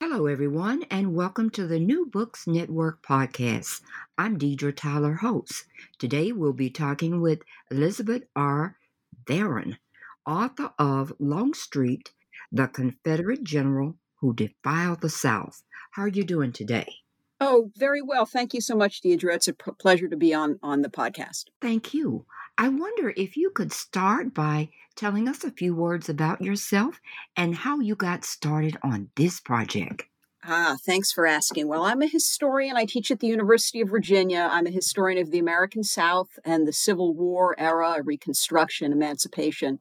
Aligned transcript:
Hello, 0.00 0.26
everyone, 0.26 0.84
and 0.92 1.12
welcome 1.12 1.50
to 1.50 1.66
the 1.66 1.80
New 1.80 2.06
Books 2.06 2.46
Network 2.46 3.02
podcast. 3.02 3.80
I'm 4.16 4.38
Deidre 4.38 4.74
Tyler, 4.74 5.14
host. 5.14 5.64
Today, 5.98 6.30
we'll 6.30 6.52
be 6.52 6.70
talking 6.70 7.20
with 7.20 7.40
Elizabeth 7.68 8.22
R. 8.36 8.76
Varon, 9.24 9.78
author 10.24 10.72
of 10.78 11.12
Longstreet, 11.18 12.12
the 12.52 12.68
Confederate 12.68 13.42
General 13.42 13.96
Who 14.20 14.34
Defiled 14.34 15.00
the 15.00 15.10
South. 15.10 15.64
How 15.92 16.02
are 16.02 16.08
you 16.08 16.22
doing 16.22 16.52
today? 16.52 16.94
Oh, 17.40 17.72
very 17.76 18.00
well. 18.00 18.24
Thank 18.24 18.54
you 18.54 18.60
so 18.60 18.76
much, 18.76 19.02
Deidre. 19.02 19.34
It's 19.34 19.48
a 19.48 19.52
p- 19.52 19.72
pleasure 19.80 20.08
to 20.08 20.16
be 20.16 20.32
on 20.32 20.60
on 20.62 20.82
the 20.82 20.88
podcast. 20.88 21.46
Thank 21.60 21.92
you. 21.92 22.24
I 22.60 22.68
wonder 22.68 23.14
if 23.16 23.36
you 23.36 23.50
could 23.50 23.72
start 23.72 24.34
by 24.34 24.70
telling 24.96 25.28
us 25.28 25.44
a 25.44 25.52
few 25.52 25.76
words 25.76 26.08
about 26.08 26.42
yourself 26.42 27.00
and 27.36 27.54
how 27.54 27.78
you 27.78 27.94
got 27.94 28.24
started 28.24 28.76
on 28.82 29.10
this 29.14 29.38
project. 29.38 30.06
Ah, 30.42 30.76
thanks 30.84 31.12
for 31.12 31.24
asking. 31.24 31.68
Well, 31.68 31.84
I'm 31.84 32.02
a 32.02 32.08
historian. 32.08 32.76
I 32.76 32.84
teach 32.84 33.12
at 33.12 33.20
the 33.20 33.28
University 33.28 33.80
of 33.80 33.90
Virginia. 33.90 34.48
I'm 34.50 34.66
a 34.66 34.72
historian 34.72 35.22
of 35.22 35.30
the 35.30 35.38
American 35.38 35.84
South 35.84 36.30
and 36.44 36.66
the 36.66 36.72
Civil 36.72 37.14
War 37.14 37.54
era, 37.58 38.02
Reconstruction, 38.02 38.90
Emancipation. 38.90 39.78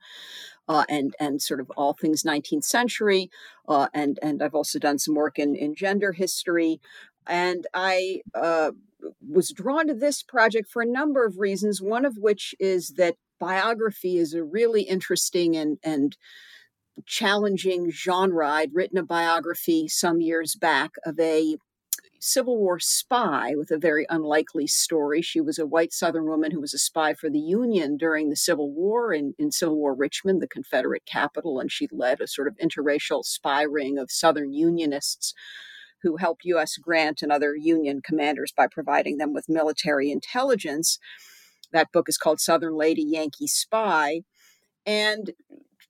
Uh, 0.69 0.83
and 0.89 1.15
and 1.17 1.41
sort 1.41 1.61
of 1.61 1.71
all 1.77 1.93
things 1.93 2.23
19th 2.23 2.65
century, 2.65 3.31
uh, 3.69 3.87
and 3.93 4.19
and 4.21 4.43
I've 4.43 4.53
also 4.53 4.77
done 4.77 4.99
some 4.99 5.15
work 5.15 5.39
in 5.39 5.55
in 5.55 5.73
gender 5.73 6.11
history, 6.11 6.81
and 7.25 7.65
I 7.73 8.19
uh, 8.35 8.71
was 9.27 9.51
drawn 9.51 9.87
to 9.87 9.93
this 9.93 10.23
project 10.23 10.69
for 10.69 10.81
a 10.81 10.87
number 10.87 11.25
of 11.25 11.39
reasons. 11.39 11.81
One 11.81 12.05
of 12.05 12.17
which 12.17 12.55
is 12.59 12.93
that 12.97 13.15
biography 13.39 14.17
is 14.17 14.33
a 14.33 14.43
really 14.43 14.83
interesting 14.83 15.55
and 15.55 15.77
and 15.83 16.17
challenging 17.05 17.91
genre. 17.91 18.49
I'd 18.49 18.73
written 18.73 18.97
a 18.97 19.03
biography 19.03 19.87
some 19.87 20.21
years 20.21 20.55
back 20.55 20.91
of 21.05 21.19
a 21.19 21.57
Civil 22.19 22.57
War 22.57 22.79
spy 22.79 23.53
with 23.55 23.69
a 23.69 23.77
very 23.77 24.05
unlikely 24.09 24.65
story. 24.67 25.21
She 25.21 25.39
was 25.39 25.59
a 25.59 25.67
white 25.67 25.93
Southern 25.93 26.25
woman 26.25 26.51
who 26.51 26.59
was 26.59 26.73
a 26.73 26.79
spy 26.79 27.13
for 27.13 27.29
the 27.29 27.39
Union 27.39 27.97
during 27.97 28.29
the 28.29 28.35
Civil 28.35 28.71
War 28.71 29.13
in, 29.13 29.35
in 29.37 29.51
Civil 29.51 29.75
War 29.75 29.93
Richmond, 29.93 30.41
the 30.41 30.47
Confederate 30.47 31.05
capital, 31.05 31.59
and 31.59 31.71
she 31.71 31.87
led 31.91 32.19
a 32.19 32.27
sort 32.27 32.47
of 32.47 32.57
interracial 32.57 33.23
spy 33.23 33.61
ring 33.61 33.97
of 33.97 34.11
Southern 34.11 34.53
Unionists 34.53 35.33
who 36.07 36.17
helped 36.17 36.45
U.S. 36.45 36.77
Grant 36.77 37.21
and 37.21 37.31
other 37.31 37.55
Union 37.55 38.01
commanders 38.01 38.53
by 38.55 38.67
providing 38.67 39.17
them 39.17 39.33
with 39.33 39.49
military 39.49 40.09
intelligence. 40.09 40.99
That 41.73 41.91
book 41.91 42.07
is 42.07 42.17
called 42.17 42.39
Southern 42.39 42.75
Lady 42.77 43.03
Yankee 43.03 43.47
Spy. 43.47 44.21
And 44.85 45.33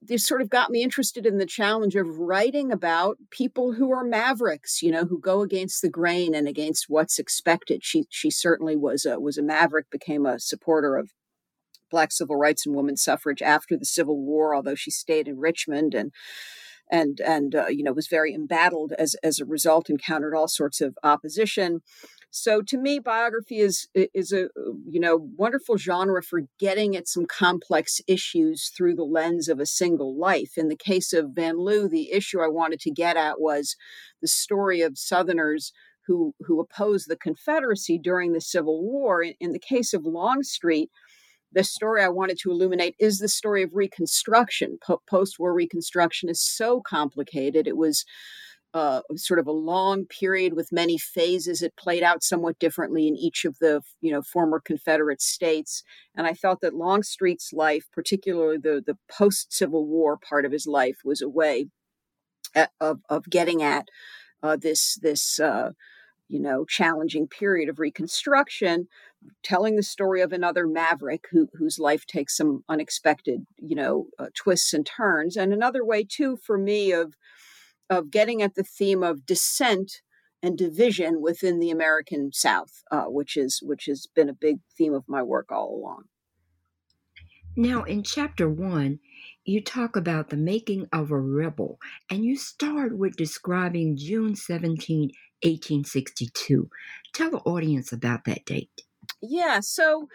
this 0.02 0.26
sort 0.26 0.42
of 0.42 0.50
got 0.50 0.70
me 0.70 0.82
interested 0.82 1.24
in 1.24 1.38
the 1.38 1.46
challenge 1.46 1.94
of 1.94 2.18
writing 2.18 2.72
about 2.72 3.18
people 3.30 3.72
who 3.74 3.92
are 3.92 4.04
mavericks, 4.04 4.82
you 4.82 4.90
know, 4.90 5.04
who 5.04 5.20
go 5.20 5.42
against 5.42 5.82
the 5.82 5.88
grain 5.88 6.34
and 6.34 6.48
against 6.48 6.86
what's 6.88 7.18
expected. 7.18 7.84
She 7.84 8.06
she 8.10 8.30
certainly 8.30 8.76
was 8.76 9.06
a 9.06 9.20
was 9.20 9.38
a 9.38 9.42
maverick, 9.42 9.90
became 9.90 10.26
a 10.26 10.40
supporter 10.40 10.96
of 10.96 11.12
black 11.90 12.12
civil 12.12 12.36
rights 12.36 12.66
and 12.66 12.74
women's 12.74 13.02
suffrage 13.02 13.40
after 13.40 13.76
the 13.76 13.84
Civil 13.84 14.18
War, 14.20 14.54
although 14.54 14.74
she 14.74 14.90
stayed 14.90 15.28
in 15.28 15.38
Richmond 15.38 15.94
and 15.94 16.12
and 16.90 17.20
and 17.20 17.54
uh, 17.54 17.66
you 17.68 17.82
know 17.82 17.92
was 17.92 18.08
very 18.08 18.34
embattled 18.34 18.92
as 18.98 19.14
as 19.22 19.38
a 19.38 19.44
result, 19.44 19.90
encountered 19.90 20.34
all 20.34 20.48
sorts 20.48 20.80
of 20.80 20.96
opposition. 21.02 21.80
So 22.30 22.60
to 22.62 22.76
me, 22.76 22.98
biography 22.98 23.58
is 23.58 23.88
is 23.94 24.32
a 24.32 24.48
you 24.86 25.00
know 25.00 25.28
wonderful 25.36 25.76
genre 25.78 26.22
for 26.22 26.42
getting 26.58 26.96
at 26.96 27.08
some 27.08 27.26
complex 27.26 28.00
issues 28.06 28.70
through 28.76 28.96
the 28.96 29.04
lens 29.04 29.48
of 29.48 29.60
a 29.60 29.66
single 29.66 30.18
life. 30.18 30.52
In 30.56 30.68
the 30.68 30.76
case 30.76 31.12
of 31.12 31.30
Van 31.34 31.58
Lew, 31.58 31.88
the 31.88 32.12
issue 32.12 32.40
I 32.40 32.48
wanted 32.48 32.80
to 32.80 32.90
get 32.90 33.16
at 33.16 33.40
was 33.40 33.76
the 34.20 34.28
story 34.28 34.82
of 34.82 34.98
Southerners 34.98 35.72
who 36.06 36.34
who 36.40 36.60
opposed 36.60 37.08
the 37.08 37.16
Confederacy 37.16 37.98
during 37.98 38.32
the 38.32 38.40
Civil 38.40 38.82
War. 38.82 39.22
In, 39.22 39.34
in 39.40 39.52
the 39.52 39.58
case 39.58 39.94
of 39.94 40.04
Longstreet, 40.04 40.90
the 41.52 41.64
story 41.64 42.02
I 42.02 42.08
wanted 42.08 42.38
to 42.40 42.50
illuminate 42.50 42.94
is 42.98 43.18
the 43.18 43.28
story 43.28 43.62
of 43.62 43.74
Reconstruction. 43.74 44.78
Po- 44.84 45.02
Post 45.08 45.38
war 45.38 45.52
Reconstruction 45.52 46.28
is 46.28 46.40
so 46.40 46.80
complicated. 46.80 47.66
It 47.66 47.76
was 47.76 48.04
uh, 48.74 49.00
sort 49.16 49.40
of 49.40 49.46
a 49.46 49.52
long 49.52 50.04
period 50.04 50.52
with 50.52 50.72
many 50.72 50.98
phases. 50.98 51.62
It 51.62 51.76
played 51.76 52.02
out 52.02 52.22
somewhat 52.22 52.58
differently 52.58 53.08
in 53.08 53.16
each 53.16 53.44
of 53.44 53.58
the 53.60 53.82
you 54.00 54.12
know 54.12 54.22
former 54.22 54.60
Confederate 54.60 55.22
states, 55.22 55.82
and 56.14 56.26
I 56.26 56.34
felt 56.34 56.60
that 56.60 56.74
Longstreet's 56.74 57.52
life, 57.52 57.86
particularly 57.92 58.58
the 58.58 58.82
the 58.84 58.98
post 59.10 59.52
Civil 59.52 59.86
War 59.86 60.18
part 60.18 60.44
of 60.44 60.52
his 60.52 60.66
life, 60.66 60.98
was 61.04 61.22
a 61.22 61.28
way 61.28 61.68
at, 62.54 62.70
of 62.80 63.00
of 63.08 63.30
getting 63.30 63.62
at 63.62 63.88
uh, 64.42 64.56
this 64.56 64.98
this. 65.02 65.40
Uh, 65.40 65.72
you 66.30 66.38
know, 66.38 66.66
challenging 66.66 67.26
period 67.26 67.70
of 67.70 67.78
Reconstruction, 67.78 68.86
telling 69.42 69.76
the 69.76 69.82
story 69.82 70.20
of 70.20 70.32
another 70.32 70.66
maverick 70.66 71.26
who, 71.30 71.48
whose 71.54 71.78
life 71.78 72.06
takes 72.06 72.36
some 72.36 72.64
unexpected, 72.68 73.46
you 73.56 73.74
know, 73.74 74.06
uh, 74.18 74.26
twists 74.34 74.72
and 74.72 74.86
turns, 74.86 75.36
and 75.36 75.52
another 75.52 75.84
way 75.84 76.04
too 76.04 76.36
for 76.36 76.58
me 76.58 76.92
of 76.92 77.14
of 77.90 78.10
getting 78.10 78.42
at 78.42 78.54
the 78.54 78.62
theme 78.62 79.02
of 79.02 79.24
dissent 79.24 80.02
and 80.42 80.58
division 80.58 81.20
within 81.20 81.58
the 81.58 81.70
American 81.70 82.30
South, 82.32 82.82
uh, 82.90 83.04
which 83.04 83.36
is 83.36 83.60
which 83.62 83.86
has 83.86 84.06
been 84.14 84.28
a 84.28 84.34
big 84.34 84.58
theme 84.76 84.94
of 84.94 85.04
my 85.08 85.22
work 85.22 85.50
all 85.50 85.74
along. 85.74 86.04
Now, 87.56 87.82
in 87.82 88.04
chapter 88.04 88.48
one, 88.48 89.00
you 89.44 89.60
talk 89.60 89.96
about 89.96 90.30
the 90.30 90.36
making 90.36 90.86
of 90.92 91.10
a 91.10 91.18
rebel, 91.18 91.80
and 92.08 92.24
you 92.24 92.36
start 92.36 92.96
with 92.96 93.16
describing 93.16 93.96
June 93.96 94.36
17, 94.36 95.10
1862. 95.42 96.68
Tell 97.12 97.30
the 97.30 97.38
audience 97.38 97.92
about 97.92 98.24
that 98.26 98.44
date. 98.44 98.82
Yeah, 99.22 99.60
so 99.60 100.08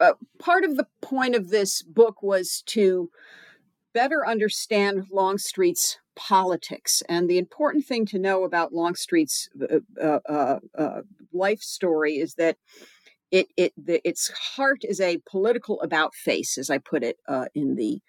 uh, 0.00 0.12
part 0.38 0.64
of 0.64 0.76
the 0.76 0.86
point 1.00 1.34
of 1.34 1.48
this 1.48 1.82
book 1.82 2.22
was 2.22 2.62
to 2.66 3.10
better 3.94 4.26
understand 4.26 5.06
Longstreet's 5.10 5.98
politics. 6.16 7.02
And 7.08 7.28
the 7.28 7.38
important 7.38 7.86
thing 7.86 8.06
to 8.06 8.18
know 8.18 8.44
about 8.44 8.74
Longstreet's 8.74 9.48
uh, 9.62 9.78
uh, 10.00 10.20
uh, 10.28 10.58
uh, 10.76 11.02
life 11.32 11.60
story 11.62 12.14
is 12.16 12.34
that 12.34 12.56
it 13.30 13.48
it 13.56 13.72
the, 13.76 14.06
its 14.08 14.28
heart 14.30 14.80
is 14.84 15.00
a 15.00 15.18
political 15.30 15.80
about 15.82 16.14
face, 16.14 16.58
as 16.58 16.70
I 16.70 16.78
put 16.78 17.02
it 17.02 17.16
uh, 17.28 17.46
in 17.54 17.76
the 17.76 18.00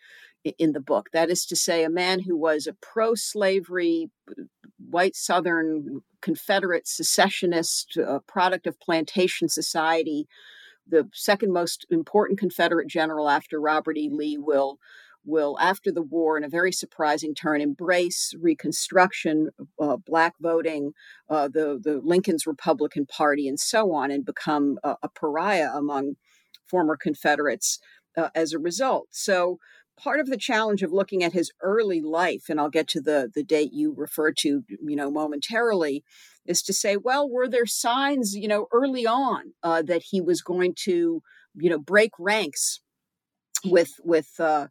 in 0.57 0.73
the 0.73 0.79
book. 0.81 1.09
That 1.13 1.29
is 1.29 1.45
to 1.47 1.55
say, 1.55 1.83
a 1.83 1.89
man 1.89 2.21
who 2.21 2.37
was 2.37 2.67
a 2.67 2.73
pro-slavery, 2.81 4.09
white 4.89 5.15
Southern 5.15 6.01
Confederate 6.21 6.87
secessionist, 6.87 7.97
a 7.97 8.19
product 8.19 8.67
of 8.67 8.79
plantation 8.79 9.49
society, 9.49 10.27
the 10.87 11.09
second 11.13 11.53
most 11.53 11.85
important 11.89 12.39
Confederate 12.39 12.87
general 12.87 13.29
after 13.29 13.59
Robert 13.59 13.97
E. 13.97 14.09
Lee 14.11 14.37
will 14.37 14.77
will, 15.23 15.55
after 15.59 15.91
the 15.91 16.01
war, 16.01 16.35
in 16.35 16.43
a 16.43 16.49
very 16.49 16.71
surprising 16.71 17.35
turn, 17.35 17.61
embrace 17.61 18.33
Reconstruction, 18.41 19.51
uh, 19.79 19.97
black 19.97 20.33
voting, 20.41 20.93
uh, 21.29 21.47
the 21.47 21.79
the 21.81 22.01
Lincoln's 22.03 22.47
Republican 22.47 23.05
Party, 23.05 23.47
and 23.47 23.59
so 23.59 23.93
on, 23.93 24.09
and 24.11 24.25
become 24.25 24.79
a, 24.83 24.95
a 25.03 25.09
pariah 25.09 25.69
among 25.75 26.15
former 26.65 26.97
Confederates 26.97 27.79
uh, 28.17 28.29
as 28.35 28.53
a 28.53 28.59
result. 28.59 29.07
So. 29.11 29.59
Part 29.97 30.19
of 30.19 30.27
the 30.27 30.37
challenge 30.37 30.81
of 30.81 30.91
looking 30.91 31.23
at 31.23 31.33
his 31.33 31.51
early 31.61 32.01
life, 32.01 32.43
and 32.49 32.59
I'll 32.59 32.69
get 32.69 32.87
to 32.89 33.01
the 33.01 33.29
the 33.33 33.43
date 33.43 33.71
you 33.73 33.93
refer 33.95 34.31
to, 34.31 34.63
you 34.67 34.95
know, 34.95 35.11
momentarily, 35.11 36.03
is 36.45 36.61
to 36.63 36.73
say, 36.73 36.97
well, 36.97 37.29
were 37.29 37.47
there 37.47 37.65
signs, 37.65 38.35
you 38.35 38.47
know, 38.47 38.67
early 38.71 39.05
on 39.05 39.53
uh, 39.63 39.81
that 39.83 40.03
he 40.09 40.19
was 40.21 40.41
going 40.41 40.73
to, 40.85 41.21
you 41.55 41.69
know, 41.69 41.77
break 41.77 42.11
ranks 42.17 42.79
with 43.63 43.91
with 44.03 44.39
uh, 44.39 44.67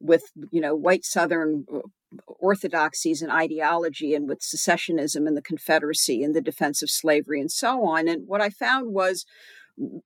with 0.00 0.24
you 0.50 0.60
know 0.60 0.74
white 0.74 1.04
Southern 1.04 1.66
uh, 1.72 1.80
orthodoxies 2.26 3.20
and 3.20 3.30
ideology 3.30 4.14
and 4.14 4.28
with 4.28 4.40
secessionism 4.40 5.26
and 5.26 5.36
the 5.36 5.42
Confederacy 5.42 6.22
and 6.22 6.34
the 6.34 6.40
defense 6.40 6.82
of 6.82 6.90
slavery 6.90 7.40
and 7.40 7.50
so 7.50 7.84
on. 7.84 8.08
And 8.08 8.26
what 8.26 8.40
I 8.40 8.48
found 8.48 8.92
was 8.92 9.26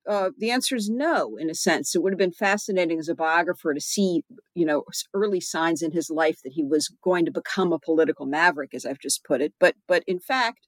uh, 0.07 0.29
the 0.37 0.51
answer 0.51 0.75
is 0.75 0.89
no, 0.89 1.37
in 1.37 1.49
a 1.49 1.55
sense. 1.55 1.95
It 1.95 2.03
would 2.03 2.13
have 2.13 2.19
been 2.19 2.31
fascinating 2.31 2.99
as 2.99 3.09
a 3.09 3.15
biographer 3.15 3.73
to 3.73 3.81
see, 3.81 4.23
you 4.53 4.65
know, 4.65 4.83
early 5.13 5.39
signs 5.39 5.81
in 5.81 5.91
his 5.91 6.09
life 6.09 6.39
that 6.43 6.53
he 6.53 6.63
was 6.63 6.93
going 7.03 7.25
to 7.25 7.31
become 7.31 7.73
a 7.73 7.79
political 7.79 8.25
maverick, 8.25 8.73
as 8.73 8.85
I've 8.85 8.99
just 8.99 9.23
put 9.23 9.41
it. 9.41 9.53
But, 9.59 9.75
but 9.87 10.03
in 10.07 10.19
fact, 10.19 10.67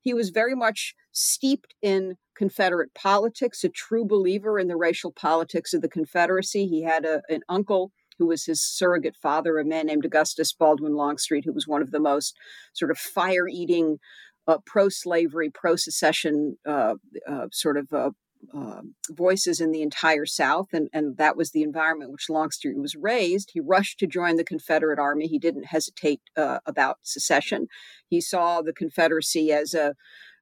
he 0.00 0.14
was 0.14 0.30
very 0.30 0.54
much 0.54 0.94
steeped 1.12 1.74
in 1.82 2.16
Confederate 2.36 2.94
politics, 2.94 3.64
a 3.64 3.68
true 3.68 4.04
believer 4.04 4.58
in 4.58 4.68
the 4.68 4.76
racial 4.76 5.12
politics 5.12 5.72
of 5.72 5.82
the 5.82 5.88
Confederacy. 5.88 6.66
He 6.66 6.82
had 6.82 7.04
a, 7.04 7.22
an 7.28 7.40
uncle 7.48 7.92
who 8.18 8.26
was 8.26 8.44
his 8.44 8.62
surrogate 8.62 9.16
father, 9.20 9.58
a 9.58 9.64
man 9.64 9.86
named 9.86 10.04
Augustus 10.04 10.52
Baldwin 10.52 10.94
Longstreet, 10.94 11.44
who 11.44 11.52
was 11.52 11.66
one 11.66 11.82
of 11.82 11.90
the 11.90 12.00
most 12.00 12.36
sort 12.72 12.90
of 12.90 12.98
fire 12.98 13.48
eating, 13.48 13.98
uh, 14.46 14.58
pro 14.66 14.88
slavery, 14.88 15.50
pro 15.50 15.74
secession 15.74 16.56
uh, 16.66 16.94
uh, 17.26 17.46
sort 17.50 17.76
of 17.76 18.14
uh, 18.52 18.82
voices 19.10 19.60
in 19.60 19.70
the 19.70 19.82
entire 19.82 20.26
South, 20.26 20.68
and, 20.72 20.88
and 20.92 21.16
that 21.16 21.36
was 21.36 21.50
the 21.50 21.62
environment 21.62 22.12
which 22.12 22.30
Longstreet 22.30 22.76
was 22.76 22.96
raised. 22.96 23.50
He 23.52 23.60
rushed 23.60 23.98
to 24.00 24.06
join 24.06 24.36
the 24.36 24.44
Confederate 24.44 24.98
Army. 24.98 25.26
He 25.26 25.38
didn't 25.38 25.66
hesitate 25.66 26.20
uh, 26.36 26.58
about 26.66 26.98
secession. 27.02 27.68
He 28.08 28.20
saw 28.20 28.62
the 28.62 28.72
Confederacy 28.72 29.52
as 29.52 29.74
a 29.74 29.94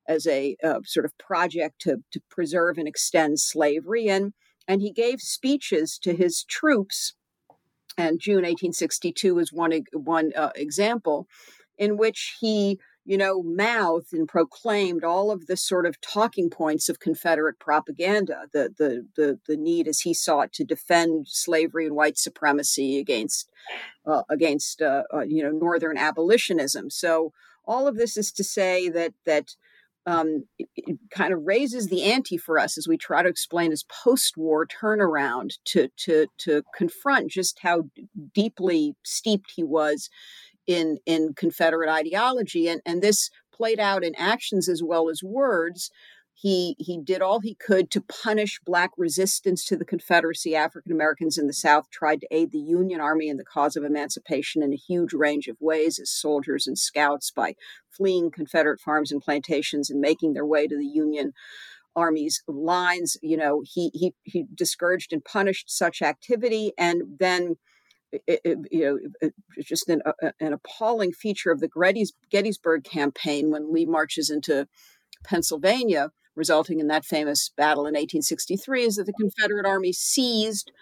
as 0.08 0.26
a 0.26 0.56
uh, 0.64 0.80
sort 0.84 1.06
of 1.06 1.16
project 1.16 1.80
to, 1.80 1.98
to 2.10 2.20
preserve 2.28 2.76
and 2.76 2.88
extend 2.88 3.40
slavery, 3.40 4.08
and 4.08 4.32
and 4.66 4.80
he 4.80 4.92
gave 4.92 5.20
speeches 5.20 5.98
to 6.02 6.14
his 6.14 6.44
troops. 6.44 7.14
And 7.98 8.20
June 8.20 8.36
1862 8.36 9.38
is 9.38 9.52
one 9.52 9.72
one 9.92 10.32
uh, 10.34 10.50
example 10.54 11.26
in 11.78 11.96
which 11.96 12.36
he 12.40 12.78
you 13.04 13.18
know, 13.18 13.42
mouthed 13.42 14.12
and 14.12 14.28
proclaimed 14.28 15.02
all 15.02 15.30
of 15.30 15.46
the 15.46 15.56
sort 15.56 15.86
of 15.86 16.00
talking 16.00 16.48
points 16.48 16.88
of 16.88 17.00
Confederate 17.00 17.58
propaganda, 17.58 18.46
the 18.52 18.72
the 18.78 19.06
the, 19.16 19.40
the 19.48 19.56
need 19.56 19.88
as 19.88 20.00
he 20.00 20.14
sought 20.14 20.52
to 20.52 20.64
defend 20.64 21.26
slavery 21.28 21.86
and 21.86 21.96
white 21.96 22.16
supremacy 22.16 22.98
against 22.98 23.50
uh, 24.06 24.22
against 24.28 24.80
uh, 24.80 25.02
uh, 25.12 25.22
you 25.22 25.42
know 25.42 25.50
Northern 25.50 25.98
abolitionism. 25.98 26.90
So 26.90 27.32
all 27.64 27.88
of 27.88 27.96
this 27.96 28.16
is 28.16 28.30
to 28.32 28.44
say 28.44 28.88
that 28.88 29.14
that 29.26 29.56
um, 30.04 30.46
it, 30.58 30.68
it, 30.74 30.98
kind 31.10 31.32
of 31.32 31.44
raises 31.44 31.86
the 31.86 32.02
ante 32.02 32.36
for 32.36 32.58
us 32.58 32.76
as 32.76 32.88
we 32.88 32.96
try 32.96 33.22
to 33.22 33.28
explain 33.28 33.70
his 33.70 33.84
post-war 33.84 34.66
turnaround 34.66 35.54
to 35.66 35.88
to 35.98 36.26
to 36.38 36.62
confront 36.76 37.30
just 37.30 37.58
how 37.62 37.84
deeply 38.34 38.94
steeped 39.04 39.52
he 39.54 39.62
was 39.62 40.08
in 40.66 40.98
in 41.06 41.34
Confederate 41.34 41.90
ideology, 41.90 42.68
and 42.68 42.80
and 42.86 43.02
this 43.02 43.30
played 43.52 43.80
out 43.80 44.04
in 44.04 44.14
actions 44.16 44.68
as 44.68 44.82
well 44.82 45.08
as 45.08 45.22
words. 45.22 45.90
He 46.34 46.74
he 46.78 46.98
did 47.00 47.22
all 47.22 47.40
he 47.40 47.54
could 47.54 47.90
to 47.92 48.00
punish 48.00 48.58
black 48.64 48.90
resistance 48.96 49.64
to 49.66 49.76
the 49.76 49.84
Confederacy. 49.84 50.56
African 50.56 50.90
Americans 50.90 51.38
in 51.38 51.46
the 51.46 51.52
South 51.52 51.90
tried 51.90 52.20
to 52.22 52.28
aid 52.30 52.50
the 52.50 52.58
Union 52.58 53.00
Army 53.00 53.28
in 53.28 53.36
the 53.36 53.44
cause 53.44 53.76
of 53.76 53.84
emancipation 53.84 54.62
in 54.62 54.72
a 54.72 54.76
huge 54.76 55.12
range 55.12 55.46
of 55.46 55.56
ways 55.60 56.00
as 56.00 56.10
soldiers 56.10 56.66
and 56.66 56.78
scouts 56.78 57.30
by 57.30 57.54
fleeing 57.90 58.30
Confederate 58.30 58.80
farms 58.80 59.12
and 59.12 59.22
plantations 59.22 59.90
and 59.90 60.00
making 60.00 60.32
their 60.32 60.46
way 60.46 60.66
to 60.66 60.76
the 60.76 60.86
Union 60.86 61.32
Army's 61.94 62.42
lines. 62.48 63.16
You 63.22 63.36
know, 63.36 63.62
he 63.64 63.90
he 63.94 64.14
he 64.24 64.46
discouraged 64.54 65.12
and 65.12 65.24
punished 65.24 65.70
such 65.70 66.02
activity, 66.02 66.72
and 66.78 67.02
then 67.18 67.56
it, 68.12 68.40
it, 68.44 68.58
you 68.70 69.10
know, 69.22 69.30
just 69.62 69.88
an, 69.88 70.02
a, 70.04 70.32
an 70.40 70.52
appalling 70.52 71.12
feature 71.12 71.50
of 71.50 71.60
the 71.60 72.06
Gettysburg 72.30 72.84
campaign 72.84 73.50
when 73.50 73.72
Lee 73.72 73.86
marches 73.86 74.30
into 74.30 74.68
Pennsylvania, 75.24 76.10
resulting 76.34 76.80
in 76.80 76.88
that 76.88 77.04
famous 77.04 77.50
battle 77.56 77.84
in 77.84 77.94
1863, 77.94 78.84
is 78.84 78.96
that 78.96 79.06
the 79.06 79.12
Confederate 79.12 79.66
Army 79.66 79.92
seized 79.92 80.72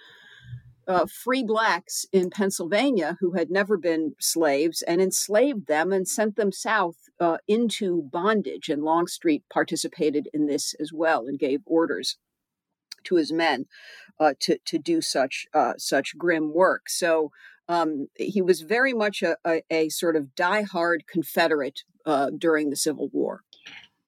uh, 0.88 1.06
free 1.06 1.44
blacks 1.44 2.04
in 2.12 2.30
Pennsylvania 2.30 3.16
who 3.20 3.34
had 3.34 3.50
never 3.50 3.76
been 3.76 4.14
slaves 4.18 4.82
and 4.82 5.00
enslaved 5.00 5.68
them 5.68 5.92
and 5.92 6.08
sent 6.08 6.34
them 6.34 6.50
south 6.50 6.96
uh, 7.20 7.36
into 7.46 8.02
bondage. 8.10 8.68
And 8.68 8.82
Longstreet 8.82 9.44
participated 9.52 10.28
in 10.34 10.46
this 10.46 10.74
as 10.80 10.92
well 10.92 11.26
and 11.26 11.38
gave 11.38 11.60
orders 11.64 12.16
to 13.04 13.16
his 13.16 13.32
men 13.32 13.66
uh, 14.20 14.34
to 14.40 14.58
to 14.66 14.78
do 14.78 15.00
such 15.00 15.46
uh, 15.54 15.72
such 15.78 16.16
grim 16.16 16.52
work. 16.54 16.88
So 16.88 17.32
um, 17.68 18.08
he 18.16 18.42
was 18.42 18.60
very 18.60 18.92
much 18.92 19.22
a, 19.22 19.36
a, 19.46 19.62
a 19.70 19.88
sort 19.88 20.16
of 20.16 20.34
diehard 20.36 21.06
Confederate 21.06 21.82
uh, 22.04 22.30
during 22.36 22.70
the 22.70 22.76
Civil 22.76 23.08
War. 23.12 23.42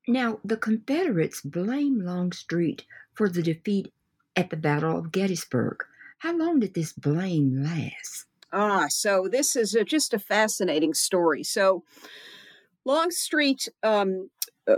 Now, 0.09 0.41
the 0.45 0.57
Confederates 0.57 1.41
blame 1.41 2.01
Longstreet 2.01 2.85
for 3.15 3.29
the 3.29 3.43
defeat 3.43 3.93
at 4.35 4.51
the 4.51 4.57
Battle 4.57 4.99
of 4.99 5.13
Gettysburg. 5.13 5.85
How 6.19 6.37
long 6.37 6.59
did 6.59 6.75
this 6.75 6.93
blame 6.93 7.63
last? 7.63 8.27
Ah, 8.53 8.87
so 8.89 9.29
this 9.31 9.55
is 9.55 9.75
a, 9.75 9.85
just 9.85 10.13
a 10.13 10.19
fascinating 10.19 10.93
story. 10.93 11.45
So, 11.45 11.85
Longstreet 12.85 13.69
um, 13.85 14.29
uh, 14.67 14.75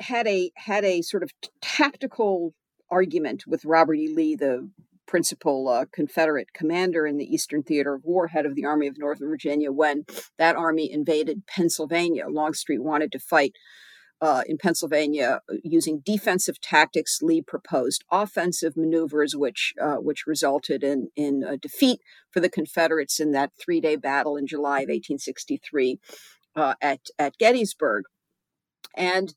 had 0.00 0.26
a 0.26 0.52
had 0.56 0.84
a 0.84 1.00
sort 1.00 1.22
of 1.22 1.30
tactical 1.62 2.54
argument 2.90 3.44
with 3.46 3.64
Robert 3.64 3.94
E. 3.94 4.08
Lee, 4.08 4.34
the 4.34 4.70
principal 5.06 5.68
uh, 5.68 5.86
Confederate 5.92 6.52
commander 6.52 7.06
in 7.06 7.16
the 7.16 7.24
Eastern 7.24 7.62
Theater 7.62 7.94
of 7.94 8.04
War, 8.04 8.28
head 8.28 8.46
of 8.46 8.54
the 8.54 8.64
Army 8.64 8.86
of 8.86 8.98
Northern 8.98 9.28
Virginia, 9.28 9.72
when 9.72 10.04
that 10.38 10.54
army 10.54 10.90
invaded 10.92 11.46
Pennsylvania. 11.46 12.26
Longstreet 12.28 12.82
wanted 12.82 13.10
to 13.12 13.18
fight 13.18 13.54
uh, 14.20 14.42
in 14.46 14.58
Pennsylvania 14.58 15.40
uh, 15.50 15.54
using 15.62 16.02
defensive 16.04 16.60
tactics. 16.60 17.20
Lee 17.22 17.42
proposed 17.42 18.04
offensive 18.10 18.76
maneuvers, 18.76 19.34
which 19.36 19.72
uh, 19.80 19.96
which 19.96 20.26
resulted 20.26 20.82
in 20.82 21.08
in 21.16 21.42
a 21.42 21.56
defeat 21.56 22.00
for 22.30 22.40
the 22.40 22.50
Confederates 22.50 23.20
in 23.20 23.32
that 23.32 23.52
three 23.60 23.80
day 23.80 23.96
battle 23.96 24.36
in 24.36 24.46
July 24.46 24.80
of 24.80 24.88
1863 24.88 25.98
uh, 26.56 26.74
at 26.82 27.00
at 27.18 27.38
Gettysburg. 27.38 28.04
And 28.96 29.34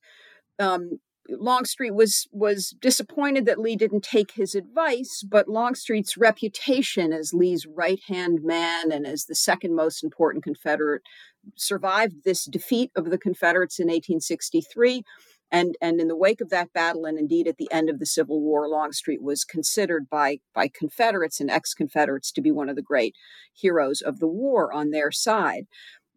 um, 0.60 1.00
Longstreet 1.30 1.94
was 1.94 2.28
was 2.32 2.76
disappointed 2.82 3.46
that 3.46 3.60
Lee 3.60 3.76
didn't 3.76 4.04
take 4.04 4.32
his 4.32 4.56
advice, 4.56 5.24
but 5.28 5.48
Longstreet's 5.48 6.18
reputation 6.18 7.14
as 7.14 7.34
Lee's 7.34 7.66
right-hand 7.66 8.40
man 8.44 8.92
and 8.92 9.06
as 9.06 9.26
the 9.26 9.36
second 9.36 9.76
most 9.76 10.04
important 10.04 10.44
Confederate 10.44 11.04
survived 11.56 12.24
this 12.24 12.46
defeat 12.46 12.92
of 12.96 13.10
the 13.10 13.18
Confederates 13.18 13.80
in 13.80 13.88
1863. 13.88 15.04
And, 15.54 15.76
and 15.82 16.00
in 16.00 16.08
the 16.08 16.16
wake 16.16 16.40
of 16.40 16.50
that 16.50 16.72
battle, 16.72 17.04
and 17.04 17.20
indeed 17.20 17.46
at 17.46 17.58
the 17.58 17.70
end 17.74 17.90
of 17.90 18.00
the 18.00 18.06
Civil 18.06 18.40
War, 18.40 18.70
Longstreet 18.70 19.22
was 19.22 19.44
considered 19.44 20.10
by, 20.10 20.40
by 20.56 20.70
Confederates 20.74 21.42
and 21.42 21.52
ex 21.52 21.74
Confederates 21.74 22.32
to 22.32 22.42
be 22.42 22.52
one 22.52 22.70
of 22.70 22.78
the 22.78 22.82
great 22.82 23.16
heroes 23.54 24.02
of 24.02 24.20
the 24.20 24.30
war 24.30 24.72
on 24.72 24.92
their 24.92 25.12
side 25.12 25.68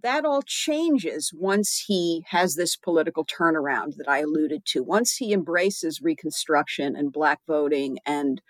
that 0.05 0.27
all 0.27 0.43
changes 0.43 1.33
once 1.35 1.85
he 1.87 2.25
has 2.29 2.55
this 2.55 2.77
political 2.77 3.25
turnaround 3.25 3.97
that 3.97 4.07
I 4.07 4.19
alluded 4.19 4.67
to. 4.67 4.83
Once 4.83 5.17
he 5.17 5.33
embraces 5.33 6.03
Reconstruction 6.03 6.95
and 6.95 7.11
Black 7.11 7.41
voting 7.49 7.99
and 8.07 8.41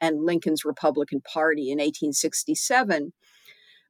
and 0.00 0.24
Lincoln's 0.24 0.64
Republican 0.64 1.20
Party 1.20 1.70
in 1.70 1.78
1867, 1.78 3.12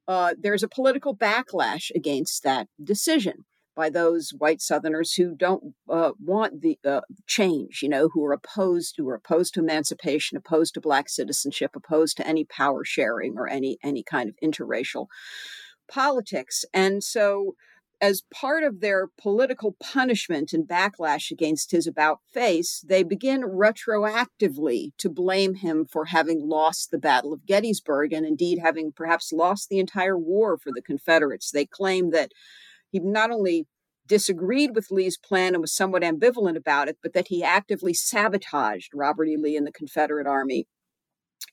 uh, 0.07 0.35
there's 0.39 0.63
a 0.63 0.69
political 0.69 1.17
backlash 1.17 1.91
against 1.95 2.45
that 2.45 2.69
decision 2.81 3.47
by 3.75 3.89
those 3.89 4.35
white 4.37 4.61
Southerners 4.61 5.15
who 5.15 5.35
don't 5.35 5.75
uh, 5.89 6.13
want 6.23 6.61
the 6.61 6.79
uh, 6.85 7.01
change, 7.27 7.81
you 7.83 7.89
know, 7.89 8.11
who 8.13 8.23
are 8.23 8.35
opposed, 8.35 8.97
who 8.99 9.09
are 9.09 9.15
opposed 9.15 9.55
to 9.55 9.61
emancipation, 9.61 10.37
opposed 10.37 10.75
to 10.75 10.81
black 10.81 11.09
citizenship, 11.09 11.71
opposed 11.75 12.19
to 12.19 12.27
any 12.27 12.45
power 12.45 12.85
sharing 12.85 13.39
or 13.39 13.49
any 13.49 13.79
any 13.83 14.03
kind 14.03 14.29
of 14.29 14.37
interracial 14.45 15.07
politics. 15.89 16.65
And 16.73 17.03
so, 17.03 17.55
as 18.01 18.23
part 18.33 18.65
of 18.65 18.81
their 18.81 19.09
political 19.19 19.77
punishment 19.81 20.53
and 20.53 20.69
backlash 20.69 21.31
against 21.31 21.71
his 21.71 21.87
about 21.87 22.19
face, 22.33 22.85
they 22.87 23.03
begin 23.03 23.43
retroactively 23.43 24.91
to 24.99 25.09
blame 25.09 25.55
him 25.55 25.87
for 25.91 26.07
having 26.07 26.47
lost 26.47 26.91
the 26.91 26.99
Battle 26.99 27.33
of 27.33 27.47
Gettysburg 27.47 28.13
and 28.13 28.27
indeed 28.27 28.59
having 28.63 28.93
perhaps 28.93 29.33
lost 29.33 29.69
the 29.69 29.79
entire 29.79 30.19
war 30.19 30.59
for 30.59 30.71
the 30.75 30.83
Confederates. 30.83 31.51
They 31.51 31.65
claim 31.65 32.11
that 32.11 32.33
he 32.91 33.01
not 33.01 33.31
only 33.31 33.67
disagreed 34.07 34.75
with 34.75 34.91
Lee's 34.91 35.17
plan 35.17 35.55
and 35.55 35.61
was 35.61 35.75
somewhat 35.75 36.03
ambivalent 36.03 36.57
about 36.57 36.89
it, 36.89 36.99
but 37.03 37.15
that 37.15 37.29
he 37.29 37.43
actively 37.43 37.95
sabotaged 37.95 38.91
Robert 38.95 39.29
E. 39.29 39.37
Lee 39.37 39.57
and 39.57 39.67
the 39.67 39.73
Confederate 39.73 40.27
Army 40.27 40.67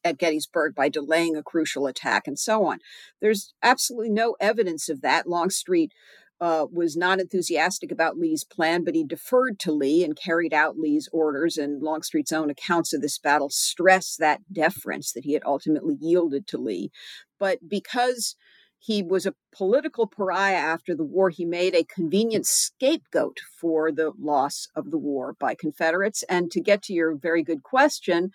at 0.03 0.17
Gettysburg 0.17 0.75
by 0.75 0.89
delaying 0.89 1.36
a 1.36 1.43
crucial 1.43 1.88
attack 1.88 2.27
and 2.27 2.38
so 2.38 2.65
on. 2.65 2.79
There's 3.22 3.53
absolutely 3.62 4.10
no 4.10 4.36
evidence 4.39 4.89
of 4.89 5.01
that. 5.01 5.27
Longstreet 5.27 5.91
uh, 6.39 6.65
was 6.72 6.98
not 6.98 7.20
enthusiastic 7.20 7.91
about 7.91 8.17
Lee's 8.17 8.43
plan, 8.43 8.84
but 8.84 8.96
he 8.96 9.03
deferred 9.03 9.60
to 9.60 9.72
Lee 9.72 10.03
and 10.03 10.15
carried 10.15 10.53
out 10.53 10.77
Lee's 10.77 11.08
orders. 11.13 11.55
And 11.55 11.84
Longstreet's 11.84 12.31
own 12.31 12.50
accounts 12.50 12.93
of 12.93 13.01
this 13.01 13.20
battle 13.20 13.50
stress 13.51 14.15
that 14.17 14.41
deference 14.51 15.12
that 15.13 15.24
he 15.24 15.34
had 15.34 15.43
ultimately 15.46 15.98
yielded 16.01 16.48
to 16.48 16.58
Lee. 16.58 16.91
But 17.38 17.70
because 17.70 18.36
he 18.84 19.03
was 19.03 19.27
a 19.27 19.36
political 19.55 20.08
pariah 20.08 20.55
after 20.55 20.96
the 20.96 21.03
war. 21.03 21.29
He 21.29 21.46
made 21.46 21.75
a 21.75 21.84
convenient 21.84 22.48
scapegoat 22.48 23.39
for 23.60 23.91
the 23.91 24.12
loss 24.20 24.67
of 24.75 24.89
the 24.89 24.98
war 24.98 25.36
by 25.39 25.53
Confederates. 25.53 26.24
And 26.24 26.50
to 26.50 26.60
get 26.60 26.81
to 26.84 26.93
your 26.93 27.15
very 27.15 27.43
good 27.43 27.62
question, 27.62 28.31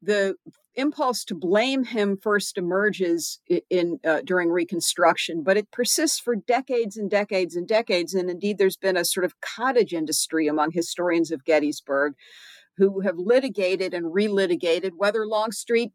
the 0.00 0.36
impulse 0.74 1.24
to 1.24 1.34
blame 1.34 1.84
him 1.84 2.16
first 2.16 2.56
emerges 2.56 3.40
in, 3.68 3.98
uh, 4.06 4.20
during 4.24 4.48
Reconstruction, 4.48 5.42
but 5.42 5.56
it 5.56 5.70
persists 5.72 6.20
for 6.20 6.36
decades 6.36 6.96
and 6.96 7.10
decades 7.10 7.56
and 7.56 7.66
decades. 7.66 8.14
And 8.14 8.30
indeed, 8.30 8.58
there's 8.58 8.76
been 8.76 8.96
a 8.96 9.04
sort 9.04 9.24
of 9.24 9.40
cottage 9.40 9.92
industry 9.92 10.46
among 10.46 10.70
historians 10.70 11.32
of 11.32 11.44
Gettysburg 11.44 12.14
who 12.76 13.00
have 13.00 13.18
litigated 13.18 13.92
and 13.92 14.14
relitigated 14.14 14.92
whether 14.96 15.26
Longstreet 15.26 15.90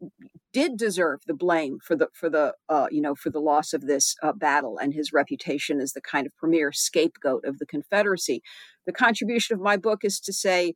did 0.52 0.76
deserve 0.76 1.20
the 1.26 1.34
blame 1.34 1.78
for 1.82 1.96
the 1.96 2.08
for 2.12 2.28
the 2.28 2.52
uh, 2.68 2.86
you 2.90 3.00
know 3.00 3.14
for 3.14 3.30
the 3.30 3.40
loss 3.40 3.72
of 3.72 3.86
this 3.86 4.14
uh, 4.22 4.32
battle 4.34 4.76
and 4.78 4.92
his 4.92 5.10
reputation 5.12 5.80
as 5.80 5.94
the 5.94 6.02
kind 6.02 6.26
of 6.26 6.36
premier 6.36 6.72
scapegoat 6.72 7.44
of 7.46 7.58
the 7.58 7.66
Confederacy. 7.66 8.42
The 8.86 8.92
contribution 8.92 9.54
of 9.54 9.62
my 9.62 9.78
book 9.78 10.04
is 10.04 10.20
to 10.20 10.32
say, 10.32 10.74